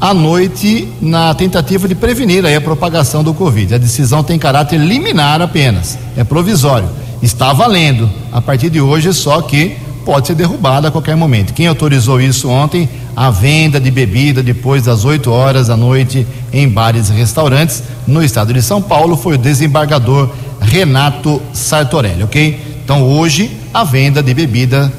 à 0.00 0.14
noite 0.14 0.88
na 1.00 1.34
tentativa 1.34 1.88
de 1.88 1.94
prevenir 1.94 2.44
a 2.46 2.60
propagação 2.60 3.24
do 3.24 3.34
Covid. 3.34 3.74
A 3.74 3.78
decisão 3.78 4.22
tem 4.22 4.38
caráter 4.38 4.78
liminar 4.78 5.42
apenas, 5.42 5.98
é 6.16 6.22
provisório. 6.22 6.88
Está 7.22 7.52
valendo 7.52 8.08
a 8.32 8.40
partir 8.40 8.70
de 8.70 8.80
hoje, 8.80 9.12
só 9.12 9.42
que 9.42 9.76
pode 10.04 10.28
ser 10.28 10.34
derrubada 10.34 10.88
a 10.88 10.90
qualquer 10.90 11.16
momento. 11.16 11.52
Quem 11.52 11.66
autorizou 11.66 12.20
isso 12.20 12.48
ontem, 12.48 12.88
a 13.14 13.30
venda 13.30 13.80
de 13.80 13.90
bebida 13.90 14.42
depois 14.42 14.84
das 14.84 15.04
8 15.04 15.30
horas 15.30 15.66
da 15.66 15.76
noite 15.76 16.26
em 16.52 16.68
bares 16.68 17.10
e 17.10 17.12
restaurantes 17.12 17.82
no 18.06 18.22
estado 18.22 18.54
de 18.54 18.62
São 18.62 18.80
Paulo, 18.80 19.16
foi 19.16 19.34
o 19.34 19.38
desembargador 19.38 20.30
Renato 20.60 21.42
Sartorelli, 21.52 22.22
ok? 22.22 22.78
Então 22.84 23.02
hoje 23.02 23.50
a 23.74 23.84
venda 23.84 24.22
de 24.22 24.32
bebida 24.32 24.90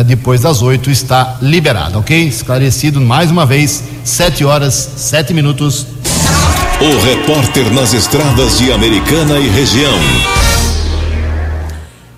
depois 0.00 0.40
das 0.40 0.62
8 0.62 0.90
está 0.90 1.36
liberada, 1.42 1.98
ok? 1.98 2.26
Esclarecido 2.26 2.98
mais 2.98 3.30
uma 3.30 3.44
vez, 3.44 3.84
7 4.02 4.42
horas, 4.42 4.74
7 4.96 5.34
minutos. 5.34 5.86
O 6.80 7.04
repórter 7.04 7.70
nas 7.74 7.92
estradas 7.92 8.56
de 8.56 8.72
Americana 8.72 9.38
e 9.38 9.48
região. 9.50 9.98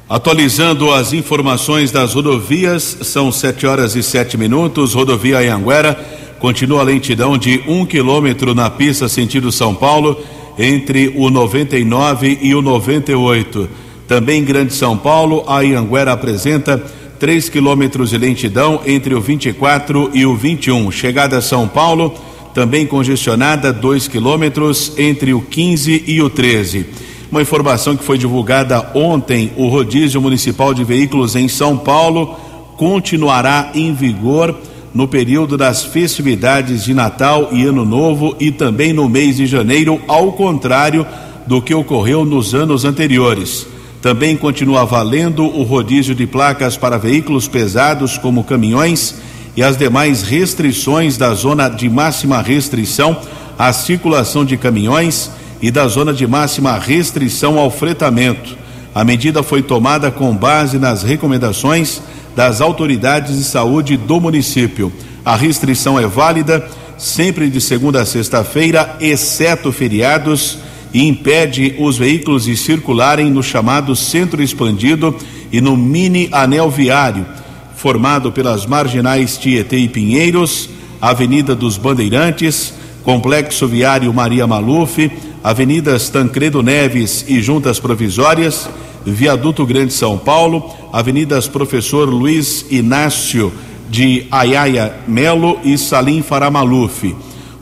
Atualizando 0.08 0.92
as 0.92 1.12
informações 1.12 1.90
das 1.90 2.14
rodovias, 2.14 2.98
são 3.02 3.32
7 3.32 3.66
horas 3.66 3.96
e 3.96 4.02
7 4.02 4.38
minutos. 4.38 4.94
Rodovia 4.94 5.38
Anhanguera 5.38 5.98
continua 6.38 6.80
a 6.80 6.84
lentidão 6.84 7.36
de 7.36 7.64
um 7.66 7.84
quilômetro 7.84 8.54
na 8.54 8.70
pista 8.70 9.08
sentido 9.08 9.50
São 9.50 9.74
Paulo, 9.74 10.22
entre 10.56 11.12
o 11.16 11.30
99 11.30 12.38
e 12.40 12.54
o 12.54 12.62
98. 12.62 13.68
Também 14.06 14.40
em 14.40 14.44
Grande 14.44 14.74
São 14.74 14.96
Paulo, 14.96 15.42
a 15.48 15.58
Anhanguera 15.58 16.12
apresenta 16.12 16.80
3 17.24 17.48
quilômetros 17.48 18.10
de 18.10 18.18
lentidão 18.18 18.82
entre 18.84 19.14
o 19.14 19.20
24 19.20 20.10
e 20.12 20.26
o 20.26 20.36
21. 20.36 20.90
Chegada 20.90 21.38
a 21.38 21.40
São 21.40 21.66
Paulo, 21.66 22.12
também 22.52 22.86
congestionada, 22.86 23.72
2 23.72 24.08
quilômetros 24.08 24.92
entre 24.98 25.32
o 25.32 25.40
15 25.40 26.04
e 26.06 26.20
o 26.20 26.28
13. 26.28 26.84
Uma 27.30 27.40
informação 27.40 27.96
que 27.96 28.04
foi 28.04 28.18
divulgada 28.18 28.90
ontem: 28.94 29.50
o 29.56 29.68
rodízio 29.68 30.20
municipal 30.20 30.74
de 30.74 30.84
veículos 30.84 31.34
em 31.34 31.48
São 31.48 31.78
Paulo 31.78 32.36
continuará 32.76 33.70
em 33.74 33.94
vigor 33.94 34.54
no 34.92 35.08
período 35.08 35.56
das 35.56 35.82
festividades 35.82 36.84
de 36.84 36.92
Natal 36.92 37.48
e 37.52 37.64
Ano 37.64 37.86
Novo 37.86 38.36
e 38.38 38.52
também 38.52 38.92
no 38.92 39.08
mês 39.08 39.38
de 39.38 39.46
janeiro, 39.46 39.98
ao 40.06 40.32
contrário 40.32 41.06
do 41.46 41.62
que 41.62 41.72
ocorreu 41.72 42.22
nos 42.22 42.54
anos 42.54 42.84
anteriores. 42.84 43.72
Também 44.04 44.36
continua 44.36 44.84
valendo 44.84 45.46
o 45.46 45.62
rodízio 45.62 46.14
de 46.14 46.26
placas 46.26 46.76
para 46.76 46.98
veículos 46.98 47.48
pesados, 47.48 48.18
como 48.18 48.44
caminhões, 48.44 49.14
e 49.56 49.62
as 49.62 49.78
demais 49.78 50.20
restrições 50.20 51.16
da 51.16 51.32
zona 51.32 51.70
de 51.70 51.88
máxima 51.88 52.42
restrição 52.42 53.16
à 53.58 53.72
circulação 53.72 54.44
de 54.44 54.58
caminhões 54.58 55.30
e 55.62 55.70
da 55.70 55.88
zona 55.88 56.12
de 56.12 56.26
máxima 56.26 56.78
restrição 56.78 57.58
ao 57.58 57.70
fretamento. 57.70 58.58
A 58.94 59.04
medida 59.04 59.42
foi 59.42 59.62
tomada 59.62 60.10
com 60.10 60.36
base 60.36 60.78
nas 60.78 61.02
recomendações 61.02 62.02
das 62.36 62.60
autoridades 62.60 63.38
de 63.38 63.44
saúde 63.44 63.96
do 63.96 64.20
município. 64.20 64.92
A 65.24 65.34
restrição 65.34 65.98
é 65.98 66.06
válida 66.06 66.62
sempre 66.98 67.48
de 67.48 67.58
segunda 67.58 68.02
a 68.02 68.04
sexta-feira, 68.04 68.98
exceto 69.00 69.72
feriados, 69.72 70.58
e 70.94 71.08
impede 71.08 71.74
os 71.76 71.98
veículos 71.98 72.44
de 72.44 72.56
circularem 72.56 73.28
no 73.28 73.42
chamado 73.42 73.96
centro 73.96 74.40
expandido 74.40 75.14
e 75.52 75.60
no 75.60 75.76
mini 75.76 76.28
anel 76.30 76.70
viário, 76.70 77.26
formado 77.74 78.30
pelas 78.30 78.64
marginais 78.64 79.36
Tietê 79.36 79.78
e 79.78 79.88
Pinheiros, 79.88 80.70
Avenida 81.02 81.54
dos 81.56 81.76
Bandeirantes, 81.76 82.72
Complexo 83.02 83.66
Viário 83.66 84.14
Maria 84.14 84.46
Maluf, 84.46 85.10
Avenidas 85.42 86.08
Tancredo 86.08 86.62
Neves 86.62 87.24
e 87.28 87.42
Juntas 87.42 87.80
Provisórias, 87.80 88.70
Viaduto 89.04 89.66
Grande 89.66 89.92
São 89.92 90.16
Paulo, 90.16 90.70
Avenidas 90.92 91.48
Professor 91.48 92.08
Luiz 92.08 92.64
Inácio 92.70 93.52
de 93.90 94.26
Ayaia 94.30 94.94
Melo 95.06 95.58
e 95.64 95.76
Salim 95.76 96.22
Faramaluf. 96.22 97.14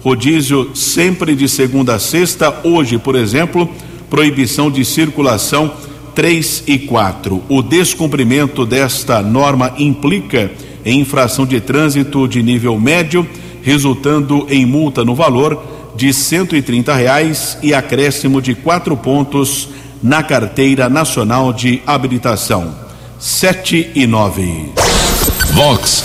Rodízio 0.03 0.71
sempre 0.75 1.37
de 1.37 1.49
segunda 1.49 1.95
a 1.95 1.99
sexta, 1.99 2.53
hoje, 2.65 2.99
por 2.99 3.15
exemplo, 3.15 3.69
proibição 4.11 4.71
de 4.71 4.85
circulação 4.85 5.73
3 6.15 6.65
e 6.67 6.79
4. 6.81 7.43
O 7.49 7.63
descumprimento 7.63 8.67
desta 8.67 9.23
norma 9.23 9.73
implica 9.79 10.51
em 10.85 11.01
infração 11.01 11.47
de 11.47 11.61
trânsito 11.61 12.27
de 12.27 12.43
nível 12.43 12.79
médio, 12.79 13.27
resultando 13.63 14.47
em 14.51 14.67
multa 14.67 15.05
no 15.05 15.15
valor 15.15 15.63
de 15.95 16.13
cento 16.13 16.57
e 16.57 16.63
trinta 16.63 16.95
reais 16.95 17.59
e 17.63 17.73
acréscimo 17.73 18.43
de 18.43 18.55
quatro 18.55 18.97
pontos 18.97 19.69
na 20.03 20.23
carteira 20.23 20.89
nacional 20.89 21.53
de 21.53 21.81
habilitação. 21.87 22.75
Sete 23.21 23.91
e 23.95 24.07
nove. 24.07 24.73
Vox 25.53 26.05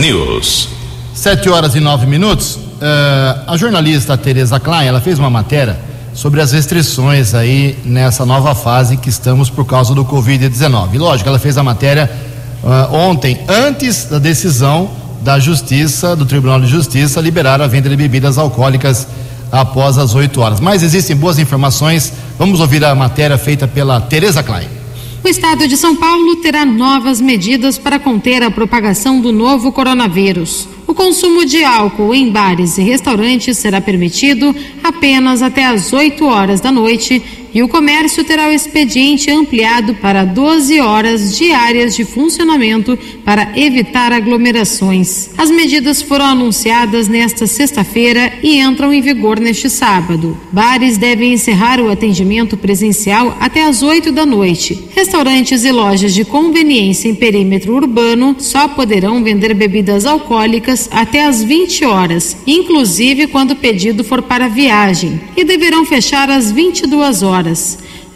News. 0.00 0.70
Sete 1.12 1.50
horas 1.50 1.74
e 1.74 1.80
nove 1.80 2.06
minutos. 2.06 2.67
Uh, 2.78 3.42
a 3.48 3.56
jornalista 3.56 4.16
Tereza 4.16 4.60
Klein, 4.60 4.86
ela 4.86 5.00
fez 5.00 5.18
uma 5.18 5.28
matéria 5.28 5.76
sobre 6.14 6.40
as 6.40 6.52
restrições 6.52 7.34
aí 7.34 7.76
nessa 7.84 8.24
nova 8.24 8.54
fase 8.54 8.96
que 8.96 9.08
estamos 9.08 9.50
por 9.50 9.64
causa 9.64 9.94
do 9.94 10.04
Covid-19. 10.04 10.96
Lógico, 10.96 11.28
ela 11.28 11.40
fez 11.40 11.58
a 11.58 11.62
matéria 11.64 12.08
uh, 12.62 12.94
ontem, 12.94 13.40
antes 13.48 14.04
da 14.04 14.20
decisão 14.20 14.90
da 15.22 15.40
Justiça, 15.40 16.14
do 16.14 16.24
Tribunal 16.24 16.60
de 16.60 16.68
Justiça, 16.68 17.20
liberar 17.20 17.60
a 17.60 17.66
venda 17.66 17.88
de 17.88 17.96
bebidas 17.96 18.38
alcoólicas 18.38 19.08
após 19.50 19.98
as 19.98 20.14
8 20.14 20.40
horas. 20.40 20.60
Mas 20.60 20.84
existem 20.84 21.16
boas 21.16 21.38
informações. 21.38 22.12
Vamos 22.38 22.60
ouvir 22.60 22.84
a 22.84 22.94
matéria 22.94 23.36
feita 23.36 23.66
pela 23.66 24.00
Tereza 24.00 24.42
Klein. 24.42 24.68
O 25.24 25.28
estado 25.28 25.66
de 25.66 25.76
São 25.76 25.96
Paulo 25.96 26.36
terá 26.36 26.64
novas 26.64 27.20
medidas 27.20 27.76
para 27.76 27.98
conter 27.98 28.42
a 28.42 28.50
propagação 28.50 29.20
do 29.20 29.32
novo 29.32 29.72
coronavírus. 29.72 30.68
O 30.88 30.94
consumo 30.94 31.44
de 31.44 31.62
álcool 31.62 32.14
em 32.14 32.30
bares 32.30 32.78
e 32.78 32.82
restaurantes 32.82 33.58
será 33.58 33.78
permitido 33.78 34.56
apenas 34.82 35.42
até 35.42 35.66
às 35.66 35.92
8 35.92 36.24
horas 36.24 36.62
da 36.62 36.72
noite 36.72 37.22
e 37.54 37.62
o 37.62 37.68
comércio 37.68 38.24
terá 38.24 38.48
o 38.48 38.52
expediente 38.52 39.30
ampliado 39.30 39.94
para 39.94 40.24
12 40.24 40.80
horas 40.80 41.36
diárias 41.36 41.96
de 41.96 42.04
funcionamento 42.04 42.98
para 43.24 43.52
evitar 43.56 44.12
aglomerações. 44.12 45.30
As 45.36 45.50
medidas 45.50 46.02
foram 46.02 46.26
anunciadas 46.26 47.08
nesta 47.08 47.46
sexta-feira 47.46 48.32
e 48.42 48.58
entram 48.60 48.92
em 48.92 49.00
vigor 49.00 49.40
neste 49.40 49.70
sábado. 49.70 50.36
Bares 50.52 50.98
devem 50.98 51.32
encerrar 51.32 51.80
o 51.80 51.90
atendimento 51.90 52.56
presencial 52.56 53.36
até 53.40 53.64
às 53.64 53.82
8 53.82 54.12
da 54.12 54.26
noite. 54.26 54.78
Restaurantes 54.94 55.64
e 55.64 55.72
lojas 55.72 56.14
de 56.14 56.24
conveniência 56.24 57.08
em 57.08 57.14
perímetro 57.14 57.74
urbano 57.74 58.36
só 58.38 58.68
poderão 58.68 59.22
vender 59.22 59.54
bebidas 59.54 60.04
alcoólicas 60.04 60.88
até 60.92 61.24
às 61.24 61.42
20 61.42 61.84
horas, 61.84 62.36
inclusive 62.46 63.26
quando 63.28 63.52
o 63.52 63.56
pedido 63.56 64.04
for 64.04 64.22
para 64.22 64.48
viagem, 64.48 65.20
e 65.36 65.44
deverão 65.44 65.84
fechar 65.84 66.30
às 66.30 66.50
22 66.52 67.22
horas. 67.22 67.37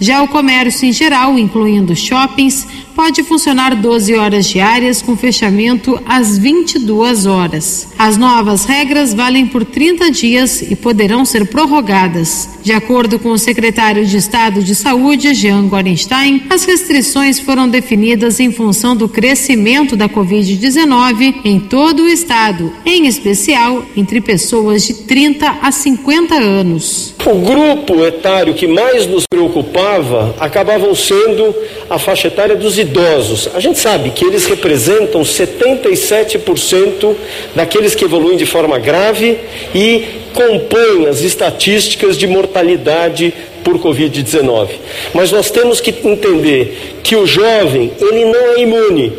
Já 0.00 0.22
o 0.22 0.28
comércio 0.28 0.86
em 0.86 0.92
geral, 0.92 1.38
incluindo 1.38 1.94
shoppings, 1.94 2.66
pode 2.94 3.22
funcionar 3.22 3.74
12 3.74 4.14
horas 4.14 4.46
diárias 4.46 5.02
com 5.02 5.16
fechamento 5.16 6.00
às 6.06 6.38
22 6.38 7.26
horas. 7.26 7.88
As 7.98 8.16
novas 8.16 8.64
regras 8.64 9.14
valem 9.14 9.46
por 9.46 9.64
30 9.64 10.10
dias 10.10 10.62
e 10.62 10.76
poderão 10.76 11.24
ser 11.24 11.46
prorrogadas. 11.46 12.58
De 12.62 12.72
acordo 12.72 13.18
com 13.18 13.30
o 13.30 13.38
secretário 13.38 14.06
de 14.06 14.16
Estado 14.16 14.62
de 14.62 14.74
Saúde, 14.74 15.34
Jean 15.34 15.66
Gorenstein, 15.66 16.44
as 16.48 16.64
restrições 16.64 17.40
foram 17.40 17.68
definidas 17.68 18.38
em 18.38 18.52
função 18.52 18.96
do 18.96 19.08
crescimento 19.08 19.96
da 19.96 20.08
Covid-19 20.08 21.40
em 21.44 21.58
todo 21.58 22.04
o 22.04 22.08
estado, 22.08 22.72
em 22.84 23.06
especial 23.06 23.84
entre 23.96 24.20
pessoas 24.20 24.84
de 24.86 24.94
30 24.94 25.58
a 25.62 25.72
50 25.72 26.34
anos. 26.34 27.14
O 27.24 27.34
grupo 27.40 28.04
etário 28.04 28.54
que 28.54 28.66
mais 28.66 29.06
nos 29.06 29.24
preocupava 29.42 30.34
acabavam 30.38 30.94
sendo 30.94 31.54
a 31.90 31.98
faixa 31.98 32.28
etária 32.28 32.54
dos 32.54 32.78
idosos. 32.78 33.48
A 33.54 33.60
gente 33.60 33.78
sabe 33.78 34.10
que 34.10 34.24
eles 34.24 34.46
representam 34.46 35.22
77% 35.22 37.14
daqueles 37.54 37.94
que 37.94 38.04
evoluem 38.04 38.36
de 38.36 38.46
forma 38.46 38.78
grave 38.78 39.38
e 39.74 40.04
compõem 40.32 41.06
as 41.08 41.20
estatísticas 41.22 42.16
de 42.16 42.26
mortalidade 42.26 43.34
por 43.64 43.78
Covid-19. 43.78 44.68
Mas 45.12 45.32
nós 45.32 45.50
temos 45.50 45.80
que 45.80 45.90
entender 45.90 47.00
que 47.02 47.16
o 47.16 47.26
jovem, 47.26 47.92
ele 48.00 48.24
não 48.24 48.54
é 48.54 48.60
imune 48.60 49.12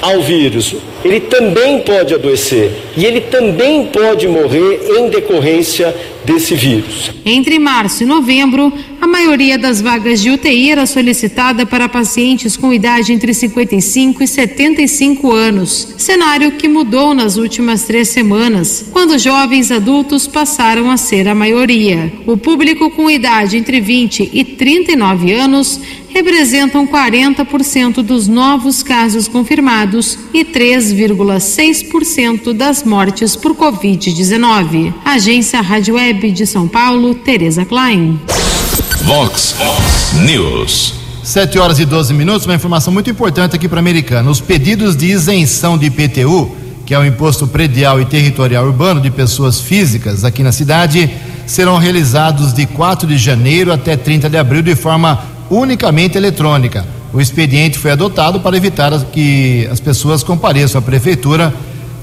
ao 0.00 0.20
vírus, 0.20 0.74
ele 1.04 1.20
também 1.20 1.80
pode 1.80 2.14
adoecer 2.14 2.70
e 2.98 3.06
ele 3.06 3.20
também 3.20 3.86
pode 3.86 4.26
morrer 4.26 4.80
em 4.98 5.08
decorrência 5.08 5.94
desse 6.24 6.56
vírus. 6.56 7.12
Entre 7.24 7.58
março 7.58 8.02
e 8.02 8.06
novembro, 8.06 8.72
a 9.00 9.06
maioria 9.06 9.56
das 9.56 9.80
vagas 9.80 10.20
de 10.20 10.30
UTI 10.30 10.72
era 10.72 10.84
solicitada 10.84 11.64
para 11.64 11.88
pacientes 11.88 12.56
com 12.56 12.72
idade 12.72 13.12
entre 13.12 13.32
55 13.32 14.20
e 14.20 14.26
75 14.26 15.32
anos, 15.32 15.94
cenário 15.96 16.50
que 16.52 16.66
mudou 16.66 17.14
nas 17.14 17.36
últimas 17.36 17.84
três 17.84 18.08
semanas, 18.08 18.88
quando 18.92 19.16
jovens 19.16 19.70
adultos 19.70 20.26
passaram 20.26 20.90
a 20.90 20.96
ser 20.96 21.28
a 21.28 21.36
maioria. 21.36 22.12
O 22.26 22.36
público 22.36 22.90
com 22.90 23.08
idade 23.08 23.56
entre 23.56 23.80
20 23.80 24.28
e 24.32 24.44
39 24.44 25.32
anos 25.32 25.80
representam 26.08 26.86
40% 26.86 28.02
dos 28.02 28.26
novos 28.26 28.82
casos 28.82 29.28
confirmados 29.28 30.18
e 30.34 30.44
3,6% 30.44 32.52
das 32.52 32.82
mortes 32.88 33.36
por 33.36 33.54
Covid-19. 33.54 34.94
Agência 35.04 35.60
Rádio 35.60 35.96
Web 35.96 36.32
de 36.32 36.46
São 36.46 36.66
Paulo, 36.66 37.14
Tereza 37.14 37.64
Klein. 37.64 38.18
Vox 39.02 39.54
News. 40.24 40.94
7 41.22 41.58
horas 41.58 41.78
e 41.78 41.84
12 41.84 42.14
minutos, 42.14 42.46
uma 42.46 42.54
informação 42.54 42.90
muito 42.90 43.10
importante 43.10 43.54
aqui 43.54 43.68
para 43.68 43.78
a 43.78 43.80
Americana. 43.80 44.30
Os 44.30 44.40
pedidos 44.40 44.96
de 44.96 45.06
isenção 45.06 45.76
de 45.76 45.86
IPTU, 45.86 46.50
que 46.86 46.94
é 46.94 46.98
o 46.98 47.04
Imposto 47.04 47.46
Predial 47.46 48.00
e 48.00 48.06
Territorial 48.06 48.64
Urbano 48.64 49.02
de 49.02 49.10
Pessoas 49.10 49.60
Físicas 49.60 50.24
aqui 50.24 50.42
na 50.42 50.50
cidade, 50.50 51.10
serão 51.46 51.76
realizados 51.76 52.54
de 52.54 52.64
4 52.64 53.06
de 53.06 53.18
janeiro 53.18 53.70
até 53.70 53.98
30 53.98 54.30
de 54.30 54.38
abril 54.38 54.62
de 54.62 54.74
forma 54.74 55.22
unicamente 55.50 56.16
eletrônica. 56.16 56.86
O 57.12 57.20
expediente 57.20 57.78
foi 57.78 57.90
adotado 57.90 58.40
para 58.40 58.56
evitar 58.56 58.98
que 59.12 59.68
as 59.70 59.78
pessoas 59.78 60.22
compareçam 60.22 60.78
à 60.78 60.82
prefeitura 60.82 61.52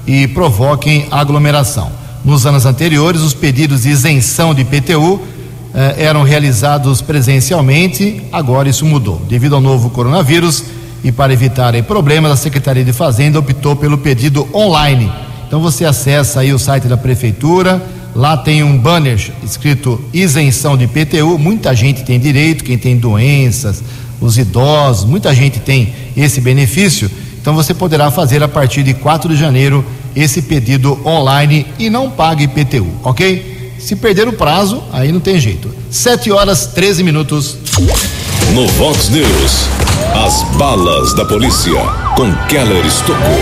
e 0.06 0.28
provoquem 0.28 1.06
aglomeração. 1.10 1.90
Nos 2.24 2.46
anos 2.46 2.66
anteriores, 2.66 3.20
os 3.20 3.34
pedidos 3.34 3.82
de 3.82 3.90
isenção 3.90 4.54
de 4.54 4.62
IPTU 4.62 5.20
eh, 5.74 5.96
eram 5.98 6.22
realizados 6.22 7.00
presencialmente, 7.02 8.22
agora 8.32 8.68
isso 8.68 8.84
mudou. 8.84 9.20
Devido 9.28 9.54
ao 9.54 9.60
novo 9.60 9.90
coronavírus 9.90 10.64
e 11.04 11.12
para 11.12 11.32
evitar 11.32 11.74
problemas, 11.84 12.32
a 12.32 12.36
Secretaria 12.36 12.84
de 12.84 12.92
Fazenda 12.92 13.38
optou 13.38 13.76
pelo 13.76 13.98
pedido 13.98 14.48
online. 14.54 15.12
Então 15.46 15.60
você 15.60 15.84
acessa 15.84 16.40
aí 16.40 16.52
o 16.52 16.58
site 16.58 16.88
da 16.88 16.96
prefeitura, 16.96 17.80
lá 18.14 18.36
tem 18.36 18.62
um 18.64 18.76
banner 18.76 19.20
escrito 19.44 20.00
isenção 20.12 20.76
de 20.76 20.84
IPTU, 20.84 21.38
muita 21.38 21.74
gente 21.76 22.02
tem 22.02 22.18
direito, 22.18 22.64
quem 22.64 22.76
tem 22.76 22.96
doenças, 22.96 23.82
os 24.20 24.38
idosos, 24.38 25.04
muita 25.04 25.34
gente 25.34 25.60
tem 25.60 25.92
esse 26.16 26.40
benefício. 26.40 27.10
Então 27.46 27.54
você 27.54 27.72
poderá 27.72 28.10
fazer 28.10 28.42
a 28.42 28.48
partir 28.48 28.82
de 28.82 28.92
4 28.92 29.32
de 29.32 29.36
janeiro 29.36 29.84
esse 30.16 30.42
pedido 30.42 30.98
online 31.06 31.64
e 31.78 31.88
não 31.88 32.10
pague 32.10 32.42
IPTU, 32.42 32.88
ok? 33.04 33.72
Se 33.78 33.94
perder 33.94 34.26
o 34.26 34.32
prazo, 34.32 34.82
aí 34.92 35.12
não 35.12 35.20
tem 35.20 35.38
jeito. 35.38 35.72
7 35.88 36.32
horas 36.32 36.66
13 36.66 37.04
minutos. 37.04 37.56
No 38.52 38.66
Vox 38.66 39.10
News, 39.10 39.68
as 40.26 40.42
balas 40.56 41.14
da 41.14 41.24
polícia 41.24 41.80
com 42.16 42.34
Keller 42.48 42.84
Estocou. 42.84 43.38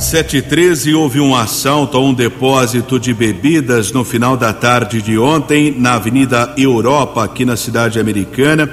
713 0.00 0.92
houve 0.96 1.20
um 1.20 1.36
assalto 1.36 1.96
a 1.96 2.00
um 2.00 2.12
depósito 2.12 2.98
de 2.98 3.14
bebidas 3.14 3.92
no 3.92 4.04
final 4.04 4.36
da 4.36 4.52
tarde 4.52 5.00
de 5.00 5.16
ontem 5.16 5.72
na 5.78 5.94
Avenida 5.94 6.54
Europa, 6.56 7.22
aqui 7.22 7.44
na 7.44 7.56
cidade 7.56 8.00
americana. 8.00 8.68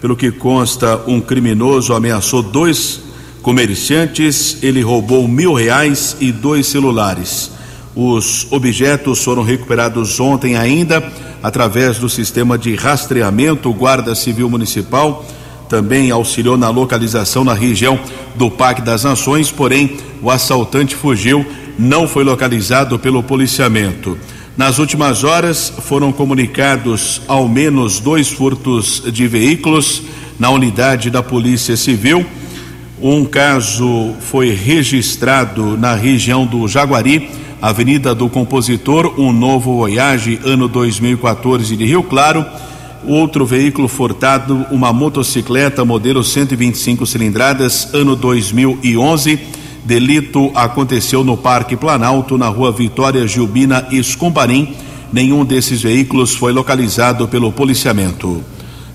Pelo 0.00 0.16
que 0.16 0.30
consta, 0.30 1.02
um 1.06 1.20
criminoso 1.20 1.92
ameaçou 1.92 2.42
dois 2.42 3.04
comerciantes, 3.46 4.58
ele 4.60 4.80
roubou 4.80 5.28
mil 5.28 5.54
reais 5.54 6.16
e 6.18 6.32
dois 6.32 6.66
celulares. 6.66 7.52
Os 7.94 8.44
objetos 8.50 9.22
foram 9.22 9.44
recuperados 9.44 10.18
ontem 10.18 10.56
ainda 10.56 11.12
através 11.40 11.96
do 11.96 12.08
sistema 12.08 12.58
de 12.58 12.74
rastreamento. 12.74 13.70
O 13.70 13.72
Guarda 13.72 14.16
Civil 14.16 14.50
Municipal 14.50 15.24
também 15.68 16.10
auxiliou 16.10 16.56
na 16.56 16.70
localização 16.70 17.44
na 17.44 17.54
região 17.54 18.00
do 18.34 18.50
Parque 18.50 18.82
das 18.82 19.04
Nações, 19.04 19.48
porém 19.48 19.96
o 20.20 20.28
assaltante 20.28 20.96
fugiu, 20.96 21.46
não 21.78 22.08
foi 22.08 22.24
localizado 22.24 22.98
pelo 22.98 23.22
policiamento. 23.22 24.18
Nas 24.56 24.80
últimas 24.80 25.22
horas 25.22 25.72
foram 25.82 26.10
comunicados 26.10 27.22
ao 27.28 27.46
menos 27.46 28.00
dois 28.00 28.28
furtos 28.28 29.04
de 29.06 29.28
veículos 29.28 30.02
na 30.36 30.50
unidade 30.50 31.10
da 31.10 31.22
Polícia 31.22 31.76
Civil. 31.76 32.26
Um 33.00 33.24
caso 33.24 34.14
foi 34.20 34.50
registrado 34.50 35.76
na 35.76 35.94
região 35.94 36.46
do 36.46 36.66
Jaguari, 36.66 37.30
Avenida 37.60 38.14
do 38.14 38.28
Compositor, 38.28 39.14
um 39.18 39.32
novo 39.32 39.76
Voyage, 39.76 40.40
ano 40.44 40.68
2014 40.68 41.76
de 41.76 41.84
Rio 41.84 42.02
Claro. 42.02 42.44
Outro 43.06 43.46
veículo 43.46 43.86
furtado, 43.86 44.66
uma 44.70 44.92
motocicleta 44.92 45.84
modelo 45.84 46.24
125 46.24 47.06
cilindradas, 47.06 47.94
ano 47.94 48.16
2011 48.16 49.56
Delito 49.86 50.50
aconteceu 50.52 51.22
no 51.22 51.36
Parque 51.36 51.76
Planalto, 51.76 52.36
na 52.36 52.48
rua 52.48 52.72
Vitória 52.72 53.24
Gilbina 53.24 53.86
Escombarim. 53.92 54.74
Nenhum 55.12 55.44
desses 55.44 55.80
veículos 55.80 56.34
foi 56.34 56.50
localizado 56.50 57.28
pelo 57.28 57.52
policiamento. 57.52 58.42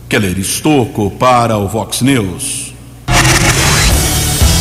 Keller 0.09 0.37
Estocco 0.37 1.09
para 1.11 1.57
o 1.57 1.65
Vox 1.65 2.01
News. 2.01 2.70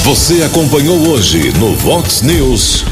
Você 0.04 0.42
acompanhou 0.42 1.08
hoje 1.08 1.52
no 1.58 1.76
Vox 1.76 2.22
News. 2.22 2.86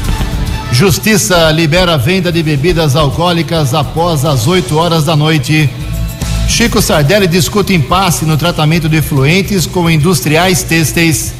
Justiça 0.71 1.51
libera 1.51 1.97
venda 1.97 2.31
de 2.31 2.43
bebidas 2.43 2.95
alcoólicas 2.95 3.73
após 3.73 4.23
as 4.23 4.45
8 4.45 4.77
horas 4.77 5.05
da 5.05 5.15
noite. 5.15 5.67
Chico 6.47 6.79
Sardelli 6.79 7.25
discute 7.25 7.73
impasse 7.73 8.25
no 8.25 8.37
tratamento 8.37 8.87
de 8.87 8.97
efluentes 8.97 9.65
com 9.65 9.89
industriais 9.89 10.61
têxteis. 10.61 11.33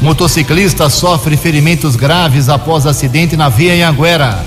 Motociclista 0.00 0.88
sofre 0.88 1.36
ferimentos 1.36 1.96
graves 1.96 2.48
após 2.48 2.86
acidente 2.86 3.36
na 3.36 3.48
via 3.48 3.74
em 3.74 3.82
Anguera. 3.82 4.44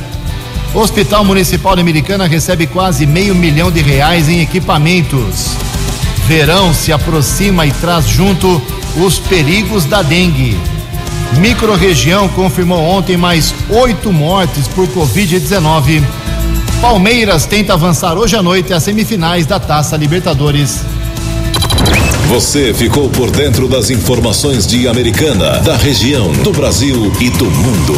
Hospital 0.74 1.26
Municipal 1.26 1.76
de 1.76 1.82
Americana 1.82 2.26
recebe 2.26 2.68
quase 2.68 3.06
meio 3.06 3.36
milhão 3.36 3.70
de 3.70 3.82
reais 3.82 4.30
em 4.30 4.40
equipamentos. 4.40 5.50
Verão 6.26 6.74
se 6.74 6.94
aproxima 6.94 7.66
e 7.66 7.72
traz 7.72 8.08
junto 8.08 8.62
os 8.98 9.20
perigos 9.20 9.86
da 9.86 10.02
dengue. 10.02 10.58
Microrregião 11.38 12.28
confirmou 12.30 12.84
ontem 12.84 13.18
mais 13.18 13.54
oito 13.70 14.12
mortes 14.12 14.68
por 14.68 14.88
Covid-19. 14.88 16.04
Palmeiras 16.82 17.46
tenta 17.46 17.74
avançar 17.74 18.18
hoje 18.18 18.36
à 18.36 18.44
noite 18.44 18.74
às 18.74 18.84
semifinais 18.84 19.46
da 19.46 19.60
Taça 19.60 19.96
Libertadores. 19.98 20.82
Você 22.28 22.74
ficou 22.74 23.10
por 23.10 23.30
dentro 23.30 23.68
das 23.68 23.90
informações 23.90 24.66
de 24.66 24.88
Americana, 24.88 25.60
da 25.60 25.78
região, 25.78 26.32
do 26.32 26.52
Brasil 26.52 27.12
e 27.20 27.30
do 27.30 27.46
mundo. 27.46 27.94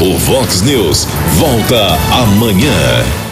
O 0.00 0.18
Vox 0.18 0.62
News 0.62 1.06
volta 1.38 1.98
amanhã. 2.12 3.31